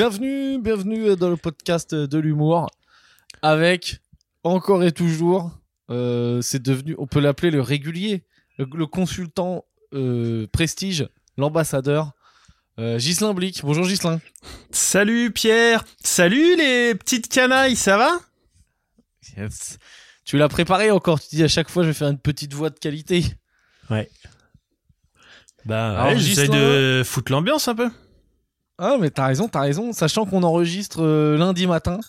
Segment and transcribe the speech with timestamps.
[0.00, 2.70] Bienvenue, bienvenue dans le podcast de l'humour
[3.42, 4.00] avec
[4.44, 5.50] encore et toujours,
[5.90, 8.24] euh, c'est devenu, on peut l'appeler le régulier,
[8.56, 12.12] le, le consultant euh, prestige, l'ambassadeur,
[12.78, 13.60] euh, Ghislain Blic.
[13.62, 14.22] Bonjour Ghislain.
[14.70, 18.10] Salut Pierre, salut les petites canailles, ça va?
[19.36, 19.76] Yes.
[20.24, 22.70] Tu l'as préparé encore, tu dis à chaque fois je vais faire une petite voix
[22.70, 23.22] de qualité.
[23.90, 24.08] Ouais.
[25.66, 27.90] Bah ouais, j'essaie de foutre l'ambiance un peu.
[28.82, 32.00] Ah mais t'as raison, t'as raison, sachant qu'on enregistre euh, lundi matin.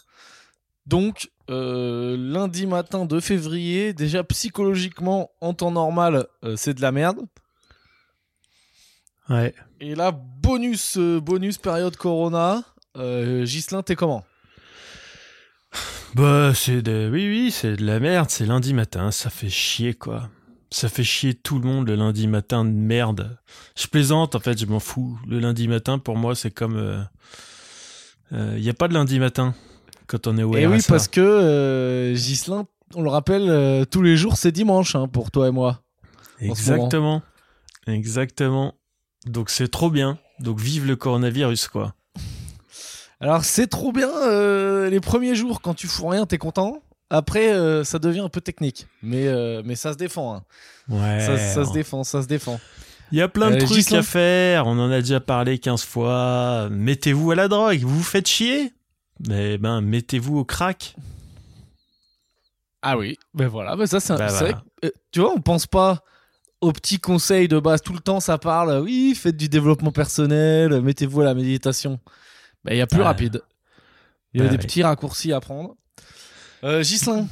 [0.86, 6.94] Donc euh, lundi matin de février, déjà psychologiquement en temps normal, euh, c'est de la
[6.94, 7.20] merde.
[9.28, 9.54] Ouais.
[9.82, 12.64] Et là, bonus, bonus période Corona.
[12.96, 14.24] Ghislain, t'es comment?
[16.16, 17.10] Bah c'est de...
[17.12, 20.30] Oui oui, c'est de la merde, c'est lundi matin, ça fait chier quoi.
[20.72, 23.38] Ça fait chier tout le monde le lundi matin de merde.
[23.78, 25.20] Je plaisante en fait, je m'en fous.
[25.28, 27.08] Le lundi matin pour moi c'est comme...
[28.32, 29.54] Il n'y a pas de lundi matin
[30.12, 33.86] quand on est au Et Eh oui, parce que euh, Ghislain, on le rappelle, euh,
[33.86, 35.82] tous les jours c'est dimanche hein, pour toi et moi.
[36.42, 37.22] Exactement.
[37.88, 38.76] Exactement.
[39.26, 40.20] Donc c'est trop bien.
[40.40, 41.96] Donc vive le coronavirus quoi.
[43.22, 46.82] Alors c'est trop bien, euh, les premiers jours quand tu fous rien, t'es content?
[47.14, 50.36] Après, euh, ça devient un peu technique, mais, euh, mais ça se défend.
[50.36, 50.44] hein.
[50.88, 51.20] Ouais.
[51.20, 52.60] Ça, ça se défend, ça se défend.
[53.12, 55.84] Il y a plein de Euh, trucs à faire, on en a déjà parlé 15
[55.84, 56.70] fois.
[56.72, 58.74] Mettez-vous à la drogue, vous vous faites chier?
[59.28, 60.96] Mais ben, mettez-vous au crack.
[62.82, 64.64] Ah oui, ben voilà, ben ça c'est un- c'est voilà.
[64.86, 66.00] euh, tu vois, on pense pas
[66.62, 67.82] aux petits conseils de base.
[67.82, 72.00] Tout le temps, ça parle, oui, faites du développement personnel, mettez-vous à la méditation.
[72.64, 73.04] Ben il y a plus Ouais.
[73.04, 73.42] rapide.
[74.34, 74.62] Il y a des oui.
[74.62, 75.76] petits raccourcis à prendre.
[76.64, 77.28] Euh, Ghislain,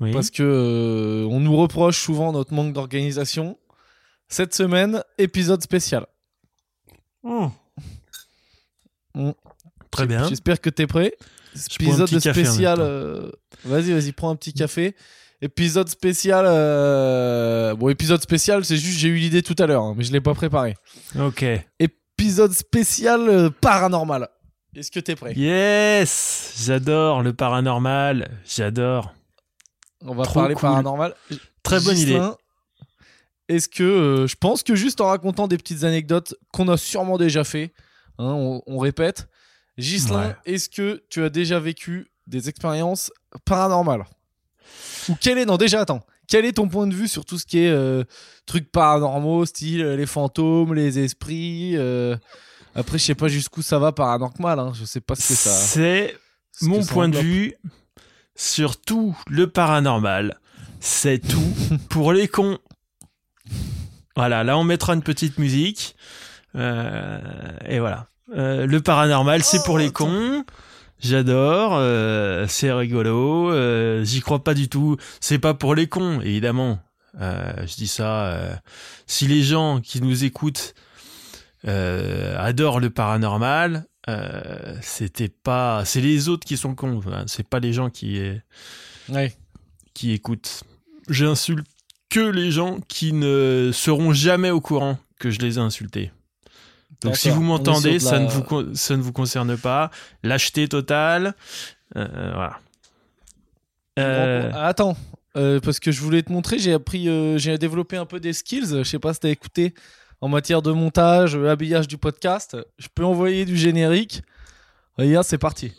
[0.00, 0.12] Oui.
[0.12, 3.58] parce que euh, on nous reproche souvent notre manque d'organisation.
[4.28, 6.06] Cette semaine, épisode spécial.
[7.22, 7.50] Oh.
[9.14, 9.30] Mm.
[9.90, 10.28] Très bien.
[10.28, 11.12] J'espère que t'es prêt.
[11.80, 12.78] Épisode spécial.
[12.80, 13.30] euh,
[13.64, 14.94] Vas-y, vas-y, prends un petit café.
[15.40, 16.44] Épisode spécial.
[16.46, 20.12] euh, Bon, épisode spécial, c'est juste j'ai eu l'idée tout à l'heure, hein, mais je
[20.12, 20.74] l'ai pas préparé.
[21.18, 21.44] Ok.
[21.78, 24.28] Épisode spécial euh, paranormal.
[24.76, 25.32] Est-ce que t'es prêt?
[25.34, 28.28] Yes J'adore le paranormal.
[28.46, 29.14] J'adore.
[30.02, 30.60] On va Trop parler cool.
[30.62, 31.14] paranormal.
[31.62, 32.20] Très bonne idée.
[33.48, 37.16] Est-ce que euh, je pense que juste en racontant des petites anecdotes qu'on a sûrement
[37.16, 37.72] déjà fait,
[38.18, 39.28] hein, on, on répète.
[39.78, 40.36] Gislin, Ouais.
[40.54, 43.12] est-ce que tu as déjà vécu des expériences
[43.44, 44.04] paranormales?
[45.08, 47.46] Ou quel est non déjà attends, quel est ton point de vue sur tout ce
[47.46, 48.02] qui est euh,
[48.46, 52.16] trucs paranormaux, style euh, les fantômes, les esprits euh,
[52.76, 55.50] Après, je sais pas jusqu'où ça va paranormal, hein, je sais pas ce que ça.
[55.50, 56.14] C'est
[56.52, 57.54] ce mon point de vue
[58.34, 60.38] sur tout le paranormal.
[60.78, 61.54] C'est tout
[61.88, 62.58] pour les cons.
[64.14, 65.96] Voilà, là on mettra une petite musique.
[66.54, 67.18] Euh,
[67.66, 68.08] et voilà.
[68.36, 70.44] Euh, le paranormal, c'est pour Oh, les cons.
[70.98, 73.52] J'adore, euh, c'est rigolo.
[74.04, 74.98] J'y crois pas du tout.
[75.20, 76.78] C'est pas pour les cons, évidemment.
[77.18, 78.60] Je dis ça.
[79.06, 80.74] si les gens qui nous écoutent
[81.66, 85.84] euh, adorent le paranormal, euh, c'était pas.
[85.84, 87.00] C'est les autres qui sont cons.
[87.10, 88.20] hein, C'est pas les gens qui
[89.08, 89.34] Ouais.
[89.94, 90.62] qui écoutent.
[91.08, 91.66] J'insulte
[92.10, 96.12] que les gens qui ne seront jamais au courant que je les ai insultés.
[97.02, 99.90] Donc si vous m'entendez, ça, la- ne vous, ça ne vous concerne pas.
[100.22, 101.34] Lâcheté totale.
[101.96, 102.58] Euh, voilà.
[103.98, 104.96] Euh, Attends,
[105.36, 108.66] euh, parce que je voulais te montrer, j'ai appris, j'ai développé un peu des skills.
[108.78, 109.74] Je sais pas si t'as écouté
[110.20, 112.56] en matière de montage, euh, habillage du podcast.
[112.78, 114.22] Je peux envoyer du générique.
[114.98, 115.72] Regarde, c'est parti.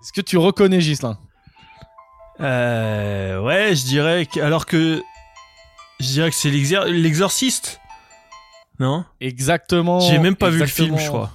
[0.00, 1.18] Est-ce que tu reconnais Gislin
[2.40, 4.40] euh, ouais, je dirais que.
[4.40, 5.02] Alors que.
[5.98, 7.80] Je dirais que c'est l'exorciste?
[8.78, 9.04] Non?
[9.20, 9.98] Exactement.
[9.98, 11.32] J'ai même pas vu le film, je crois.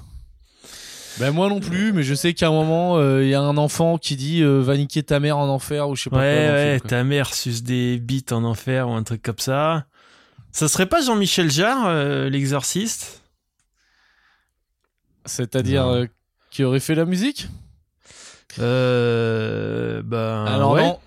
[1.20, 3.58] Ben moi non plus, mais je sais qu'à un moment, euh, il y a un
[3.58, 6.26] enfant qui dit euh, va niquer ta mère en enfer ou je sais pas quoi.
[6.26, 6.90] Ouais, le ouais, film, quoi.
[6.90, 9.86] ta mère suce des bites en enfer ou un truc comme ça.
[10.52, 13.22] Ça serait pas Jean-Michel Jarre, euh, l'exorciste?
[15.26, 16.06] C'est-à-dire euh,
[16.52, 17.48] qui aurait fait la musique?
[18.60, 20.02] Euh.
[20.04, 20.46] Ben.
[20.46, 20.84] Alors ouais.
[20.84, 21.00] non.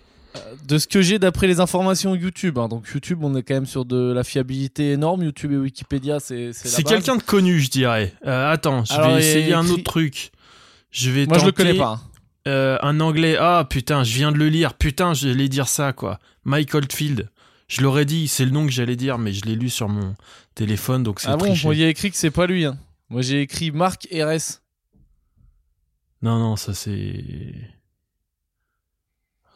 [0.67, 3.67] De ce que j'ai d'après les informations YouTube, hein, donc YouTube, on est quand même
[3.67, 5.23] sur de la fiabilité énorme.
[5.23, 8.13] YouTube et Wikipédia, c'est c'est quelqu'un de connu, je dirais.
[8.27, 10.33] Euh, attends, je Alors, vais essayer un autre truc.
[10.91, 12.01] Je vais Moi, je le connais pas.
[12.01, 12.01] hein.
[12.49, 13.37] euh, un anglais.
[13.39, 14.75] Ah putain, je viens de le lire.
[14.75, 16.19] Putain, j'allais dire ça quoi.
[16.45, 17.29] Mike Oldfield.
[17.69, 20.15] Je l'aurais dit, c'est le nom que j'allais dire, mais je l'ai lu sur mon
[20.55, 21.67] téléphone, donc c'est Ah bon, triché.
[21.67, 22.65] moi, il y a écrit que c'est pas lui.
[22.65, 22.79] hein.
[23.11, 24.61] Moi, j'ai écrit Marc RS.
[26.23, 27.25] Non, non, ça c'est.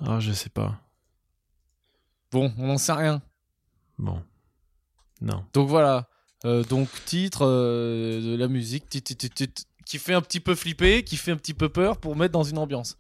[0.05, 0.81] Ah, je sais pas.
[2.33, 3.21] Bon, on n'en sait rien.
[3.99, 4.23] Bon.
[5.21, 5.45] Non.
[5.53, 6.09] Donc voilà.
[6.47, 10.41] Euh, donc titre euh, de la musique tit- tit- tit- tit- qui fait un petit
[10.41, 12.97] peu flipper, qui fait un petit peu peur pour mettre dans une ambiance.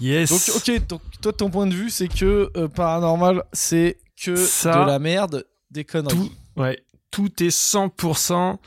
[0.00, 0.30] Yes.
[0.30, 4.82] Donc ok, donc, toi ton point de vue c'est que euh, paranormal c'est que Ça,
[4.84, 6.14] de la merde, des conneries.
[6.56, 8.58] tout, ouais, tout est 100%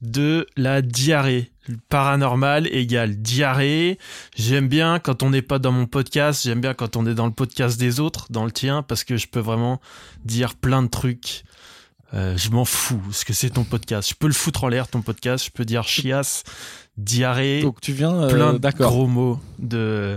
[0.00, 1.51] de la diarrhée.
[1.88, 3.98] Paranormal égale diarrhée.
[4.36, 7.26] J'aime bien quand on n'est pas dans mon podcast, j'aime bien quand on est dans
[7.26, 9.80] le podcast des autres, dans le tien, parce que je peux vraiment
[10.24, 11.44] dire plein de trucs.
[12.14, 14.08] Euh, je m'en fous, parce que c'est ton podcast.
[14.10, 15.46] Je peux le foutre en l'air, ton podcast.
[15.46, 16.44] Je peux dire chiasse,
[16.98, 19.40] diarrhée, Donc tu viens, euh, plein de gros mots.
[19.58, 20.16] De,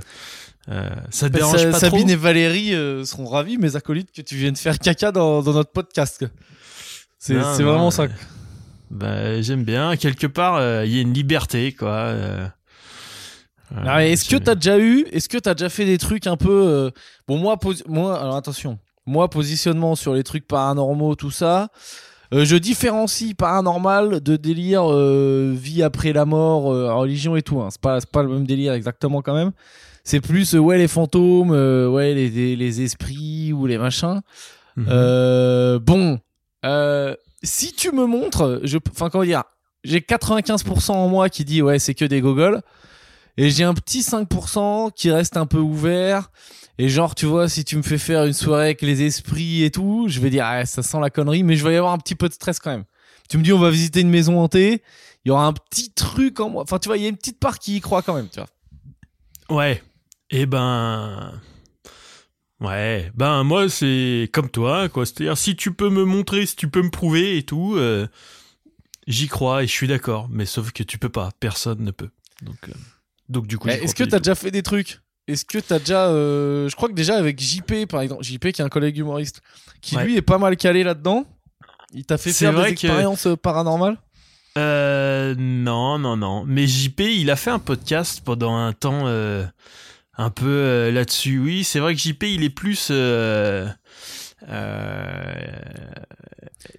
[0.69, 4.11] euh, ça te Ben, dérange pas Sabine trop et Valérie euh, seront ravis, mes acolytes,
[4.11, 6.25] que tu viennes faire caca dans, dans notre podcast.
[7.19, 8.07] C'est vraiment euh, ça.
[8.91, 9.95] Bah, j'aime bien.
[9.97, 11.89] Quelque part, euh, il y a une liberté, quoi.
[11.89, 12.47] euh.
[13.71, 16.27] Euh, Ah, mais Est-ce que t'as déjà eu, est-ce que t'as déjà fait des trucs
[16.27, 16.91] un peu, euh,
[17.27, 18.77] bon moi, posi- moi, alors attention,
[19.07, 21.69] moi positionnement sur les trucs paranormaux, tout ça,
[22.33, 27.59] euh, je différencie paranormal de délire euh, vie après la mort, euh, religion et tout.
[27.59, 27.69] Hein.
[27.71, 29.51] C'est pas, c'est pas le même délire exactement quand même.
[30.03, 34.21] C'est plus euh, ouais les fantômes, euh, ouais les, les, les esprits ou les machins.
[34.75, 34.85] Mhm.
[34.89, 36.19] Euh, bon,
[36.65, 37.15] euh,
[37.45, 38.61] si tu me montres,
[38.91, 39.23] enfin comment
[39.83, 42.61] j'ai 95% en moi qui dit ouais c'est que des gogoles,
[43.37, 46.31] et j'ai un petit 5% qui reste un peu ouvert.
[46.77, 49.71] Et genre tu vois, si tu me fais faire une soirée avec les esprits et
[49.71, 51.97] tout, je vais dire ah, ça sent la connerie, mais je vais y avoir un
[51.97, 52.83] petit peu de stress quand même.
[53.29, 54.83] Tu me dis on va visiter une maison hantée,
[55.23, 56.63] il y aura un petit truc en moi.
[56.63, 58.39] Enfin tu vois, il y a une petite part qui y croit quand même, tu
[58.39, 59.57] vois.
[59.57, 59.81] Ouais.
[60.31, 61.39] Eh ben.
[62.61, 63.11] Ouais.
[63.15, 65.05] Ben, moi, c'est comme toi, quoi.
[65.05, 68.07] C'est-à-dire, si tu peux me montrer, si tu peux me prouver et tout, euh,
[69.07, 70.27] j'y crois et je suis d'accord.
[70.29, 71.31] Mais sauf que tu peux pas.
[71.39, 72.09] Personne ne peut.
[72.41, 72.73] Donc, euh,
[73.29, 73.67] donc du coup.
[73.67, 74.99] Est-ce que t'as déjà fait des trucs?
[75.27, 78.61] Est-ce que t'as déjà, euh, je crois que déjà avec JP par exemple, JP qui
[78.61, 79.41] est un collègue humoriste,
[79.81, 80.05] qui Ouais.
[80.05, 81.25] lui est pas mal calé là-dedans.
[81.93, 83.97] Il t'a fait C'est faire des que- expériences euh, paranormales?
[84.57, 86.43] Euh, non, non, non.
[86.45, 89.45] Mais JP, il a fait un podcast pendant un temps euh,
[90.17, 91.39] un peu euh, là-dessus.
[91.39, 92.89] Oui, c'est vrai que JP, il est plus.
[92.91, 93.67] euh,
[94.49, 95.33] euh,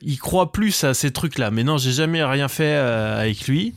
[0.00, 1.50] il croit plus à ces trucs-là.
[1.50, 3.74] Mais non, j'ai jamais rien fait avec lui.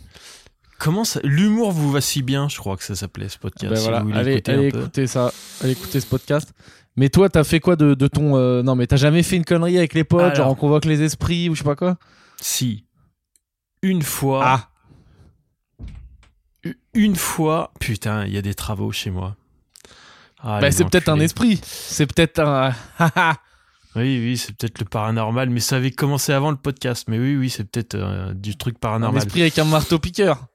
[0.79, 3.73] Comment ça L'humour vous va si bien, je crois que ça s'appelait ce podcast.
[3.73, 5.31] Ben si vous allez, écouter allez écouter ça,
[5.62, 6.53] allez écouter ce podcast.
[6.95, 9.44] Mais toi, t'as fait quoi de, de ton euh, Non, mais t'as jamais fait une
[9.45, 10.35] connerie avec les potes, Alors.
[10.35, 11.97] genre on convoque les esprits ou je sais pas quoi?
[12.41, 12.85] Si.
[13.81, 14.41] Une fois.
[14.45, 14.69] Ah,
[16.94, 17.73] Une fois.
[17.79, 19.35] Putain, il y a des travaux chez moi.
[20.41, 21.59] Ah, bah, c'est peut-être un esprit.
[21.63, 22.74] C'est peut-être un.
[23.95, 27.06] Oui, oui, c'est peut-être le paranormal, mais ça avait commencé avant le podcast.
[27.07, 29.24] Mais oui, oui, c'est peut-être euh, du truc un paranormal.
[29.24, 30.45] esprit avec un marteau piqueur.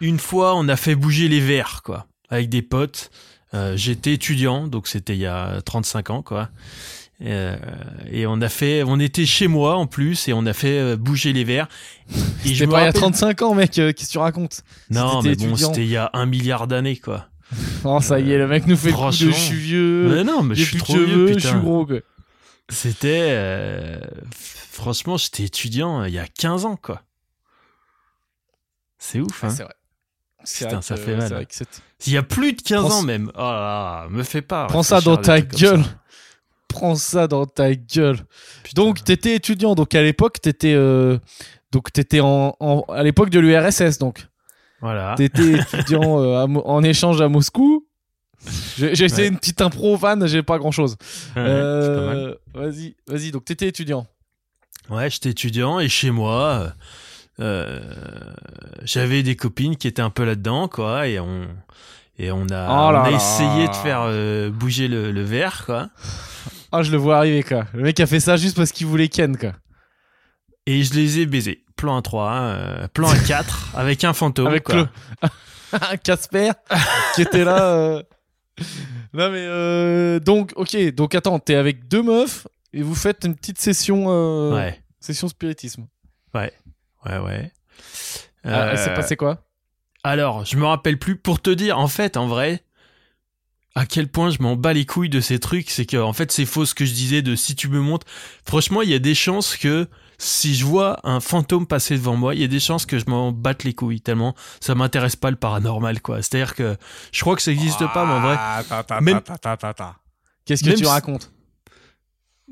[0.00, 3.10] Une fois, on a fait bouger les verres, quoi, avec des potes.
[3.54, 6.48] Euh, J'étais étudiant, donc c'était il y a 35 ans, quoi.
[7.22, 7.56] Euh,
[8.10, 11.32] et on a fait, on était chez moi en plus, et on a fait bouger
[11.32, 11.68] les verres.
[12.08, 14.62] Me pas il y a rappelle- 35 ans, mec, qu'est-ce que tu racontes?
[14.90, 17.26] Non, mais bon, c'était il y a un milliard d'années, quoi.
[17.84, 20.54] Oh, ça y est, le mec nous fait le je suis vieux, Mais non, mais
[20.54, 21.86] je suis trop cheveux, vieux, je suis gros.
[21.86, 21.98] quoi.
[22.68, 24.00] C'était, euh,
[24.72, 27.02] franchement, j'étais étudiant euh, il y a 15 ans, quoi.
[28.98, 29.50] C'est ouf, hein.
[29.50, 29.74] C'est vrai.
[30.44, 31.46] C'est Putain, ça que- fait mal.
[31.50, 33.30] c'est- Il y a plus de 15 Prends ans même.
[33.34, 34.66] Oh là là, me fais pas.
[34.66, 35.40] Prends ça dans ta ça.
[35.42, 35.82] gueule.
[36.68, 38.18] Prends ça dans ta gueule.
[38.62, 38.82] Putain.
[38.82, 39.74] Donc, t'étais étudiant.
[39.74, 41.18] Donc, à l'époque, t'étais, euh,
[41.72, 43.98] donc t'étais en, en- à l'époque de l'URSS.
[43.98, 44.26] Donc,
[44.86, 45.14] Voilà.
[45.16, 47.84] t'étais étudiant euh, à en échange à Moscou.
[48.78, 49.28] J'ai essayé Ouais.
[49.28, 50.26] une petite impro van.
[50.26, 50.96] J'ai pas grand chose.
[51.34, 51.42] Ouais.
[51.42, 53.30] Euh, vas-y, vas-y.
[53.32, 54.06] Donc, t'étais étudiant.
[54.88, 56.68] Ouais, j'étais étudiant et chez moi,
[57.40, 57.80] euh,
[58.84, 61.48] j'avais des copines qui étaient un peu là-dedans, quoi, et on
[62.18, 63.16] et on a, Oh là on a là.
[63.16, 65.88] essayé de faire bouger le, le verre, quoi.
[66.72, 67.66] Ah, je le vois arriver, quoi.
[67.74, 69.52] Le mec a fait ça juste parce qu'il voulait Ken, quoi.
[70.66, 71.64] Et je les ai baisés.
[71.76, 74.74] Plan 3, euh, plan 4, avec un fantôme, Avec quoi.
[74.74, 76.50] le- Casper
[77.14, 77.62] qui était là.
[77.74, 78.02] euh.
[79.12, 83.34] Non mais euh, donc ok donc attends t'es avec deux meufs et vous faites une
[83.34, 85.86] petite session euh, Ouais, session spiritisme.
[86.34, 86.52] ouais,
[87.04, 87.52] ouais.
[88.44, 89.42] Ah, Euh, c'est passé quoi?
[90.04, 91.16] Alors, je me rappelle plus.
[91.16, 92.62] Pour te dire, en fait, en vrai,
[93.74, 96.30] à quel point je m'en bats les couilles de ces trucs, c'est que, en fait,
[96.30, 98.06] c'est faux ce que je disais de si tu me montres.
[98.46, 102.34] Franchement, il y a des chances que si je vois un fantôme passer devant moi,
[102.34, 105.30] il y a des chances que je m'en batte les couilles tellement ça m'intéresse pas
[105.30, 106.22] le paranormal, quoi.
[106.22, 106.76] C'est-à-dire que
[107.12, 109.96] je crois que ça existe pas, mais en vrai, Ah, ta, ta, même- ta.
[110.44, 111.32] Qu'est-ce que même tu si- racontes?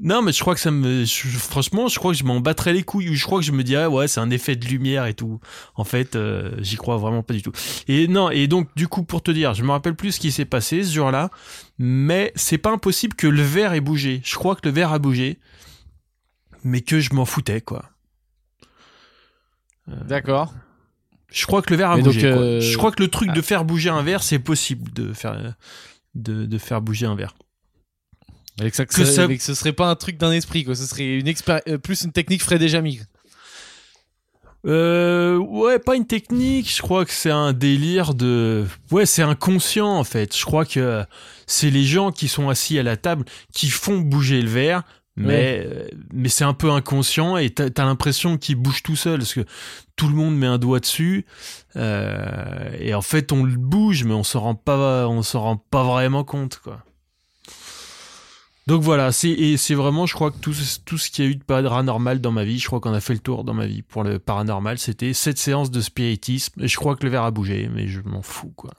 [0.03, 1.05] Non, mais je crois que ça me.
[1.05, 3.11] je- franchement, je crois que je m'en battrais les couilles.
[3.11, 5.39] Ou je crois que je me dirais, ouais, c'est un effet de lumière et tout.
[5.77, 7.53] En fait, euh, j'y crois vraiment pas du tout.
[7.87, 10.33] Et non, et donc, du coup, pour te dire, je me rappelle plus ce qui
[10.33, 11.31] s'est passé ce jour-là.
[11.79, 14.21] Mais c'est pas impossible que le verre ait bougé.
[14.25, 15.39] Je crois que le verre a bougé.
[16.65, 17.91] Mais que je m'en foutais, quoi.
[19.87, 20.53] D'accord.
[21.31, 22.31] Je crois que le verre a Mais donc, bougé.
[22.33, 22.41] quoi.
[22.41, 25.55] euh, Je crois que le truc de faire bouger un verre, c'est possible de faire,
[26.15, 27.35] de, de faire bouger un verre.
[28.61, 30.75] Avec ça, que, Que ça- avec ce serait pas un truc d'un esprit, quoi.
[30.77, 33.01] Ce serait une expéri- euh, plus une technique Fred et Jamy.
[34.67, 36.75] Euh, ouais, pas une technique.
[36.75, 38.65] Je crois que c'est un délire de.
[38.91, 40.35] Ouais, c'est inconscient en fait.
[40.35, 41.05] Je crois que
[41.47, 44.85] c'est les gens qui sont assis à la table qui font bouger le verre,
[45.17, 49.19] mais euh, mais c'est un peu inconscient et t'as as, l'impression qu'il bouge tout seul
[49.19, 49.45] parce que
[49.95, 51.25] tout le monde met un doigt dessus
[51.77, 55.57] euh, et en fait on le bouge, mais on s'en rend pas on s'en rend
[55.57, 56.83] pas vraiment compte quoi.
[58.67, 60.55] Donc voilà, c'est c'est vraiment, je crois que tout,
[60.87, 63.01] tout ce qu'il y a eu de paranormal dans ma vie, je crois qu'on a
[63.01, 64.79] fait le tour dans ma vie pour le paranormal.
[64.79, 66.63] C'était cette séance de spiritisme.
[66.63, 68.73] Et je crois que le verre a bougé, mais je m'en fous quoi.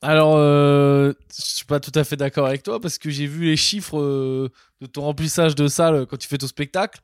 [0.00, 3.46] Alors, euh, je suis pas tout à fait d'accord avec toi parce que j'ai vu
[3.46, 4.48] les chiffres euh,
[4.80, 7.00] de ton remplissage de salle quand tu fais ton spectacle.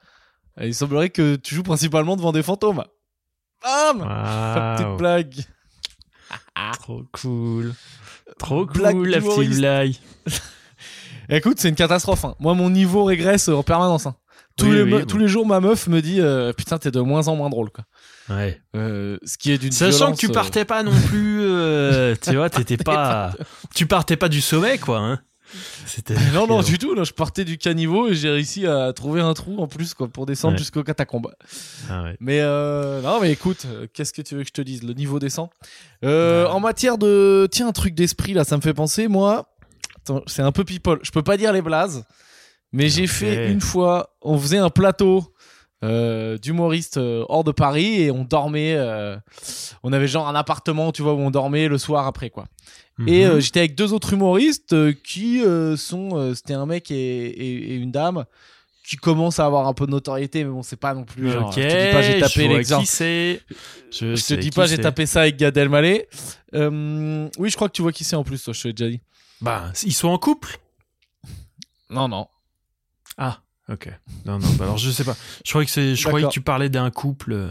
[0.60, 2.84] Et il semblerait que tu joues principalement devant des fantômes.
[3.62, 5.34] Bam Petite Waouh, blague.
[6.80, 7.74] trop cool,
[8.38, 9.94] trop Blague cool la petite blague.
[11.28, 12.24] Écoute, c'est une catastrophe.
[12.24, 12.34] hein.
[12.38, 14.06] Moi, mon niveau régresse en permanence.
[14.06, 14.14] hein.
[14.56, 17.34] Tous, Oui, les, oui, jours, ma meuf me dit euh, Putain, t'es de moins en
[17.34, 17.70] moins drôle.
[17.70, 17.84] Quoi.
[18.30, 18.60] Ouais.
[18.76, 22.14] Euh, ce qui est d'une Sachant violence, que tu euh, partais pas non plus, euh,
[22.22, 23.32] tu vois, t'étais pas,
[23.74, 24.98] tu partais pas du sommet quoi.
[24.98, 25.20] Hein.
[25.86, 26.14] C'était.
[26.34, 26.94] Non, non, du tout.
[26.94, 30.08] Là, je partais du caniveau et j'ai réussi à trouver un trou en plus quoi,
[30.08, 30.58] pour descendre Ouais.
[30.58, 31.32] jusqu'au catacombe.
[31.90, 32.16] Ah ouais.
[32.20, 35.18] Mais euh, non, mais écoute, qu'est-ce que tu veux que je te dise Le niveau
[35.18, 35.48] descend.
[36.04, 36.50] Euh, Ouais.
[36.50, 37.46] En matière de.
[37.50, 39.08] Tiens, un truc d'esprit là, ça me fait penser.
[39.08, 39.48] Moi,
[40.26, 40.98] c'est un peu people.
[41.02, 42.04] Je peux pas dire les blazes,
[42.74, 44.14] mais j'ai fait une fois.
[44.22, 45.30] On faisait un plateau.
[45.82, 49.18] Euh, d'humoristes euh, hors de Paris et on dormait euh,
[49.82, 52.46] on avait genre un appartement tu vois où on dormait le soir après quoi
[53.06, 53.40] et Mhm.
[53.40, 55.42] j'étais avec deux autres humoristes qui
[55.76, 56.32] sont.
[56.34, 58.24] C'était un mec et, et- et une dame
[58.88, 61.28] qui commencent à avoir un peu de notoriété, mais bon, c'est pas non plus.
[61.28, 62.86] Genre, Ok, je te dis pas, j'ai tapé l'exemple.
[63.90, 66.08] Je, Je te dis pas, j'ai tapé ça avec Gad Elmaleh.
[66.54, 68.88] Oui, je crois que tu vois qui c'est en plus, toi, je te l'ai déjà
[68.90, 69.00] dit.
[69.42, 70.56] Bah, ils sont en couple?
[71.90, 72.26] Non, non.
[73.18, 73.40] Ah,
[73.70, 73.88] ok.
[74.26, 74.48] Non, non.
[74.58, 75.16] bah alors je sais pas.
[75.44, 75.94] Je croyais que c'est.
[75.94, 77.32] Je croyais que tu parlais d'un couple.
[77.32, 77.50] euh,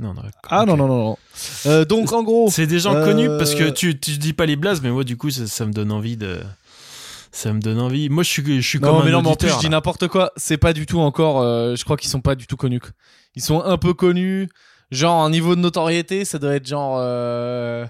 [0.00, 0.22] Non, non.
[0.48, 0.66] Ah ok.
[0.68, 1.18] non, non, non.
[1.66, 2.50] Euh, donc, en gros.
[2.50, 5.04] C'est des gens Euh, connus parce que tu, tu dis pas les blazes, mais moi
[5.04, 6.40] du coup ça, ça me donne envie de.
[7.32, 8.08] Ça me donne envie.
[8.10, 9.68] Moi je suis, je suis Non, comme mais un non, mais en plus, je dis
[9.68, 10.32] n'importe quoi.
[10.36, 11.40] C'est pas du tout encore.
[11.40, 12.80] euh, je crois qu'ils sont pas du tout connus.
[13.34, 14.48] Ils sont un peu connus.
[14.92, 16.96] Genre, un niveau de notoriété, ça doit être genre.
[17.00, 17.84] euh,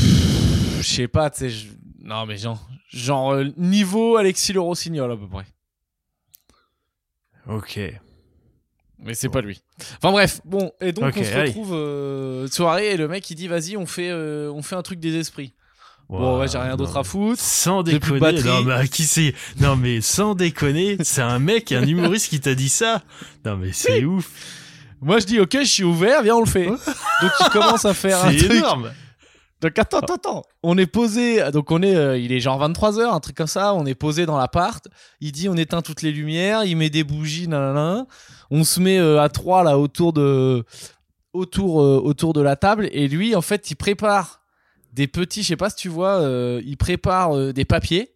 [0.00, 1.50] Je sais pas, tu sais.
[1.50, 1.66] je-
[2.02, 2.66] Non, mais genre.
[2.88, 5.46] Genre, euh, niveau Alexis Le Rossignol, à peu près.
[7.48, 7.80] Ok.
[9.00, 9.62] Mais c'est pas lui.
[9.98, 13.46] Enfin bref, bon, et donc on se retrouve euh, soirée et le mec il dit
[13.46, 15.54] vas-y on fait euh, on fait un truc des esprits.
[16.08, 17.40] bon ouais j'ai rien d'autre à foutre.
[17.40, 19.34] Sans J'ai plus de déconner, non mais qui c'est?
[19.60, 23.02] Non mais sans déconner, c'est un mec, un humoriste qui t'a dit ça.
[23.44, 24.28] Non mais c'est ouf,
[25.00, 26.66] Moi je dis ok je suis ouvert viens on le fait.
[26.66, 28.64] donc il commence à faire un c'est truc.
[29.60, 30.42] Donc attends, attends, attends.
[30.62, 33.74] On est posé, donc on est, euh, il est genre 23h, un truc comme ça.
[33.74, 34.86] On est posé dans l'appart.
[35.20, 38.06] Il dit on éteint toutes les lumières, il met des bougies, nanana.
[38.50, 40.64] On se met euh, à trois là autour de,
[41.32, 42.88] autour, euh, autour de la table.
[42.92, 44.42] Et lui, en fait, il prépare
[44.92, 46.22] des petits, je sais pas si tu vois,
[46.64, 48.12] il prépare des papiers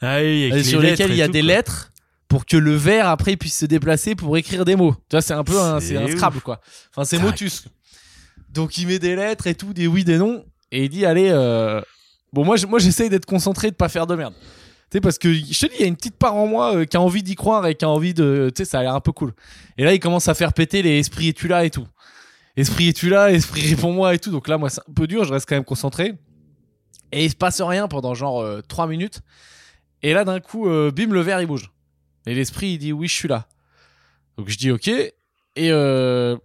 [0.00, 1.48] Ah oui, avec les sur lesquels il y a tout, des quoi.
[1.48, 1.92] lettres
[2.28, 4.94] pour que le verre après il puisse se déplacer pour écrire des mots.
[5.08, 6.08] Tu vois, c'est un peu un, C'est un.
[6.08, 6.60] Scrabble quoi.
[6.90, 7.18] Enfin, c'est.
[7.18, 7.66] Motus.
[8.48, 11.28] Donc il met des lettres et tout, des oui, des non, et il dit allez.
[11.30, 11.80] euh,
[12.32, 14.34] Bon, moi, moi j'essaye d'être concentré, de pas faire de merde.
[14.90, 16.74] Tu sais, parce que je te dis, il y a une petite part en moi
[16.74, 18.50] euh, qui a envie d'y croire et qui a envie de.
[18.54, 19.32] Tu sais, ça a l'air un peu cool.
[19.78, 21.86] Et là, il commence à faire péter les esprits es-tu là et tout.
[22.56, 24.30] Esprit es-tu là, esprit réponds-moi et tout.
[24.32, 26.14] Donc là, moi, c'est un peu dur, je reste quand même concentré.
[27.12, 29.20] Et il se passe rien pendant genre 3 minutes.
[30.02, 31.70] Et là, d'un coup, euh, bim, le verre il bouge.
[32.26, 33.46] Et l'esprit il dit oui, je suis là.
[34.36, 34.88] Donc je dis ok.
[34.88, 35.12] Et,
[35.70, 36.36] euh,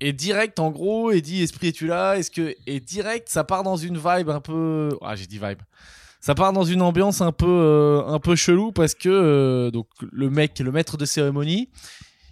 [0.00, 2.16] et direct, en gros, dit esprit es-tu là?
[2.16, 4.90] Est-ce que et direct, ça part dans une vibe un peu.
[5.02, 5.60] Ah, j'ai dit vibe.
[6.20, 9.86] Ça part dans une ambiance un peu euh, un peu chelou parce que euh, donc
[10.00, 11.70] le mec, le maître de cérémonie,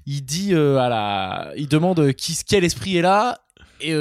[0.04, 3.38] il dit euh, à la, il demande qui, quel esprit est là?
[3.80, 3.92] Et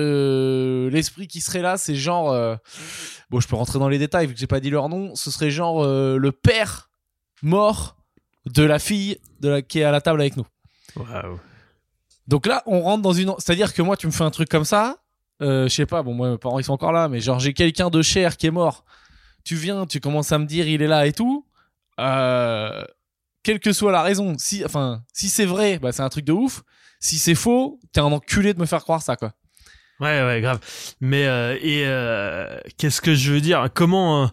[0.91, 2.57] l'esprit qui serait là, c'est genre.
[3.29, 5.13] Bon, je peux rentrer dans les détails vu que j'ai pas dit leur nom.
[5.15, 6.89] Ce serait genre le père
[7.41, 7.97] mort
[8.45, 10.45] de la fille de la, qui est à la table avec nous.
[10.95, 11.39] Waouh.
[12.27, 13.33] Donc là, on rentre dans une.
[13.37, 14.97] C'est-à-dire que moi, tu me fais un truc comme ça.
[15.41, 17.53] Euh, je sais pas, bon, moi, mes parents, ils sont encore là, mais genre, j'ai
[17.53, 18.85] quelqu'un de cher qui est mort.
[19.43, 21.45] Tu viens, tu commences à me dire, il est là et tout.
[21.99, 22.85] Euh,
[23.43, 26.31] quelle que soit la raison, si, enfin, si c'est vrai, bah, c'est un truc de
[26.31, 26.63] ouf.
[26.99, 29.33] Si c'est faux, t'es un enculé de me faire croire ça, quoi.
[29.99, 30.59] Ouais, ouais, grave.
[31.01, 33.67] Mais euh, et qu'est-ce que je veux dire?
[33.73, 34.31] Comment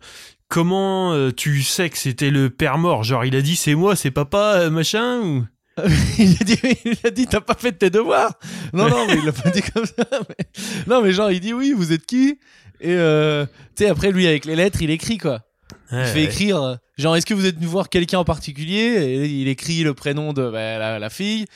[0.49, 3.03] comment tu sais que c'était le père mort?
[3.03, 5.45] Genre, il a dit c'est moi, c'est papa, machin ou?
[6.19, 8.33] il a dit, il a dit, t'as pas fait tes devoirs.
[8.73, 10.05] Non, non, mais il l'a pas dit comme ça.
[10.11, 10.47] mais-
[10.87, 12.39] Non, mais genre, il dit oui, vous êtes qui?
[12.81, 13.45] Et euh,
[13.77, 15.41] tu sais, après lui, avec les lettres, il écrit quoi.
[15.93, 16.25] Il fait ouais.
[16.25, 18.79] écrire, euh, genre, est-ce que vous êtes venu voir quelqu'un en particulier?
[19.03, 21.47] Et il écrit le prénom de bah, la, la fille.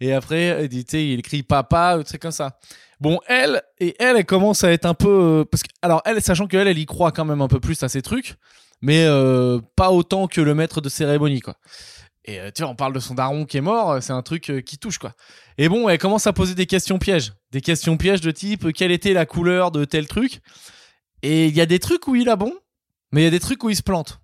[0.00, 2.58] Et après, il dit, il écrit papa, ou truc comme ça.
[3.00, 5.08] Bon, elle, et elle, elle commence à être un peu.
[5.08, 7.82] euh, parce que, alors, elle, sachant qu'elle, elle y croit quand même un peu plus
[7.82, 8.34] à ces trucs,
[8.82, 11.56] mais euh, pas autant que le maître de cérémonie, quoi.
[12.24, 14.22] Et euh, tu vois, on parle de son daron qui est mort, euh, c'est un
[14.22, 15.14] truc euh, qui touche, quoi.
[15.56, 17.32] Et bon, elle commence à poser des questions pièges.
[17.52, 20.40] Des questions pièges de type, quelle était la couleur de tel truc?
[21.22, 22.52] Et il y a des trucs où il a bon,
[23.12, 24.20] mais il y a des trucs où il se plante.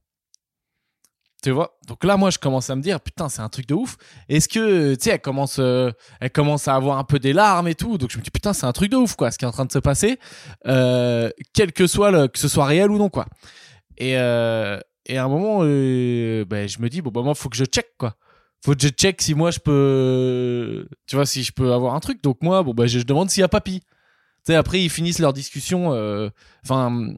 [1.42, 1.78] Tu vois?
[1.88, 3.96] Donc là, moi, je commence à me dire, putain, c'est un truc de ouf.
[4.28, 7.74] Est-ce que, tu sais, elle commence, elle commence à avoir un peu des larmes et
[7.74, 7.98] tout?
[7.98, 9.52] Donc je me dis, putain, c'est un truc de ouf, quoi, ce qui est en
[9.52, 10.18] train de se passer,
[10.64, 13.26] quel que soit que ce soit réel ou non, quoi.
[13.98, 14.16] Et,
[15.06, 17.64] et à un moment, euh, ben, je me dis, bon, bah, moi, faut que je
[17.64, 18.16] check, quoi.
[18.64, 22.00] Faut que je check si moi, je peux, tu vois, si je peux avoir un
[22.00, 22.22] truc.
[22.22, 23.80] Donc moi, bon, bah, je, demande s'il y a papy.
[23.80, 23.86] Tu
[24.46, 26.30] sais, après, ils finissent leur discussion, euh,
[26.64, 27.14] enfin,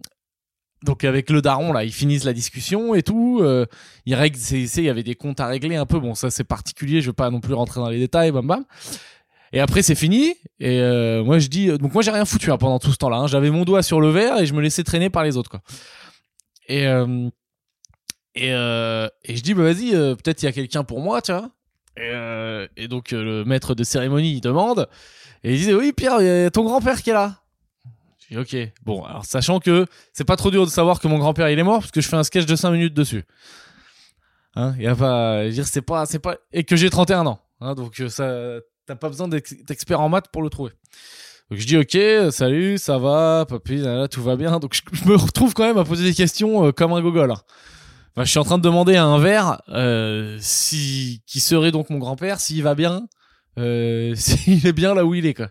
[0.84, 3.40] donc avec le daron là, ils finissent la discussion et tout.
[3.42, 3.66] euh,
[4.06, 5.98] ils règlent, il y avait des comptes à régler un peu.
[5.98, 8.64] Bon, ça c'est particulier, je veux pas non plus rentrer dans les détails, bam bam.
[9.52, 10.34] Et après c'est fini.
[10.60, 13.16] Et euh, moi je dis, donc moi j'ai rien foutu hein, pendant tout ce temps-là.
[13.18, 13.26] hein.
[13.26, 15.60] J'avais mon doigt sur le verre et je me laissais traîner par les autres quoi.
[16.68, 16.86] Et
[18.36, 21.22] et, euh, et je dis bah vas-y, euh, peut-être il y a quelqu'un pour moi,
[21.22, 21.50] tu vois.
[21.96, 24.86] Et, euh, donc le maître de cérémonie il demande
[25.42, 27.40] et il dit oui Pierre, il y a ton grand-père qui est là.
[28.28, 28.72] Je dis ok.
[28.84, 31.62] Bon alors sachant que c'est pas trop dur de savoir que mon grand-père il est
[31.62, 33.24] mort parce que je fais un sketch de 5 minutes dessus.
[34.54, 37.40] Hein, y a pas, dire c'est pas, c'est pas, et que j'ai 31 ans.
[37.60, 40.72] Hein, donc ça, t'as pas besoin d'ex- d'expert en maths pour le trouver.
[41.50, 44.58] Donc je dis ok, salut, ça va, papy, tout va bien.
[44.58, 47.30] Donc je, me retrouve quand même à poser des questions comme un gogol.
[47.30, 47.40] hein.
[48.16, 51.90] Enfin, je suis en train de demander à un verre euh, si qui serait donc
[51.90, 53.06] mon grand-père, s'il va bien,
[53.58, 55.50] euh, s'il est bien là où il est quoi.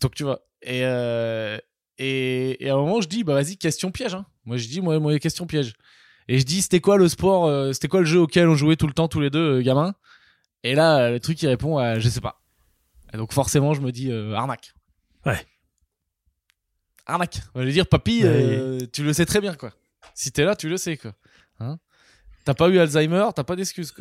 [0.00, 0.40] Donc tu vois.
[0.62, 1.58] Et, euh,
[1.98, 4.14] et, et à un moment, je dis, bah vas-y, question piège.
[4.14, 4.26] Hein.
[4.44, 5.72] Moi, je dis, moi, moi, question piège.
[6.28, 8.76] Et je dis, c'était quoi le sport, euh, c'était quoi le jeu auquel on jouait
[8.76, 9.94] tout le temps, tous les deux, euh, gamins?
[10.62, 12.40] Et là, euh, le truc, il répond, à, je sais pas.
[13.12, 14.74] Et donc forcément, je me dis, euh, arnaque.
[15.26, 15.44] Ouais.
[17.06, 17.40] Arnaque.
[17.54, 18.28] On va lui dire, papy, Ouais.
[18.28, 19.72] euh, tu le sais très bien, quoi.
[20.14, 21.12] Si t'es là, tu le sais, quoi.
[21.60, 21.78] Hein
[22.44, 23.92] T'as pas eu Alzheimer, t'as pas d'excuses.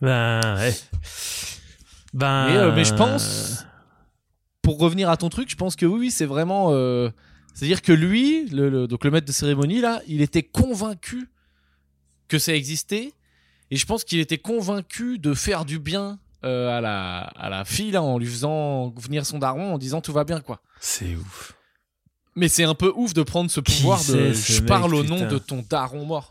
[0.00, 0.74] Ben ouais.
[2.12, 2.46] Ben.
[2.48, 3.64] Mais, euh, mais je pense,
[4.62, 6.68] pour revenir à ton truc, je pense que oui, oui, c'est vraiment.
[6.72, 7.10] euh,
[7.54, 11.30] C'est-à-dire que lui, le, le- donc le maître de cérémonie, là, il était convaincu
[12.28, 13.12] que ça existait.
[13.70, 17.64] Et je pense qu'il était convaincu de faire du bien euh, à, la, à la
[17.64, 20.60] fille, là, en lui faisant venir son daron, en disant tout va bien, quoi.
[20.80, 21.54] C'est ouf.
[22.34, 24.32] Mais c'est un peu ouf de prendre ce Qui pouvoir de.
[24.32, 26.30] c'est, ce Je mec, parle au nom putain de ton daron mort.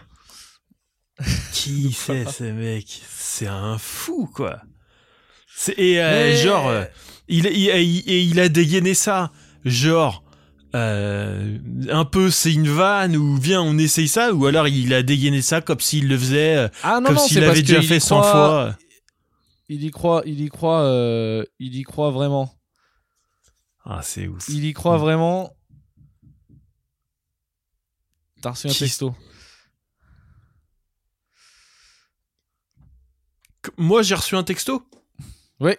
[1.53, 3.01] Qui c'est ce mec?
[3.09, 4.61] C'est un fou quoi.
[5.77, 6.85] Et euh, Mais- genre, euh,
[7.27, 9.31] il, il, il, et il a dégainé ça.
[9.65, 10.23] Genre,
[10.75, 11.57] euh,
[11.89, 15.41] un peu c'est une vanne ou viens on essaye ça ou alors il a dégainé
[15.41, 18.19] ça comme s'il le faisait, Ah non, comme s'il c'est parce avait déjà fait 100
[18.21, 18.77] croit- fois.
[19.67, 22.53] Il y croit, il y croit, euh, il y croit vraiment.
[23.83, 24.45] Ah c'est ouf.
[24.49, 25.01] Il y croit Mm.
[25.01, 25.53] vraiment.
[28.41, 29.13] T'as reçu un Qui- texto.
[33.77, 34.83] Moi j'ai reçu un texto.
[35.59, 35.77] Ouais.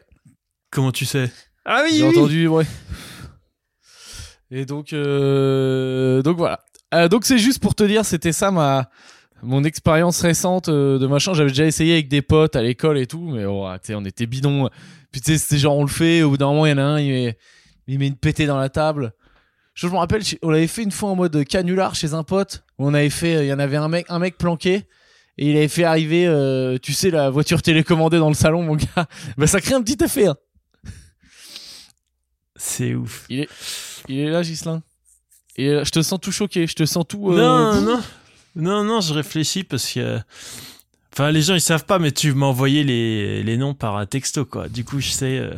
[0.70, 1.30] Comment tu sais?
[1.64, 1.96] Ah oui.
[1.96, 2.16] J'ai oui.
[2.16, 2.66] entendu, ouais.
[4.50, 6.60] Et donc, euh, donc voilà.
[6.92, 8.90] Euh, donc c'est juste pour te dire, c'était ça ma
[9.42, 11.32] mon expérience récente euh, de machin.
[11.32, 14.04] J'avais déjà essayé avec des potes à l'école et tout, mais oh, tu sais, on
[14.04, 14.68] était bidon.
[15.12, 16.22] Puis tu sais, c'était genre on le fait.
[16.22, 17.38] Au bout d'un moment, il y en a un, il met,
[17.86, 19.12] il met une pétée dans la table.
[19.74, 22.64] Je me rappelle, on l'avait fait une fois en mode canular chez un pote.
[22.78, 24.84] Où on avait fait, il y en avait un mec, un mec planqué.
[25.42, 28.76] Et il avait fait arriver, euh, tu sais, la voiture télécommandée dans le salon, mon
[28.76, 29.09] gars.
[29.38, 30.26] Bah, ça crée un petit effet.
[30.26, 30.37] hein.
[32.57, 33.24] C'est ouf.
[33.29, 33.40] Il
[34.18, 34.83] est là, Gislin.
[35.57, 37.33] Et euh, je te sens tout choqué, je te sens tout.
[37.33, 38.00] euh, Non, non,
[38.57, 40.18] non, non, je réfléchis parce que.
[41.12, 44.07] Enfin, les gens ils savent pas, mais tu m'as envoyé les, les noms par un
[44.07, 44.68] texto, quoi.
[44.68, 45.55] Du coup, je sais, euh,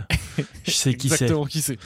[0.65, 1.15] je sais qui c'est.
[1.17, 1.79] Exactement qui c'est.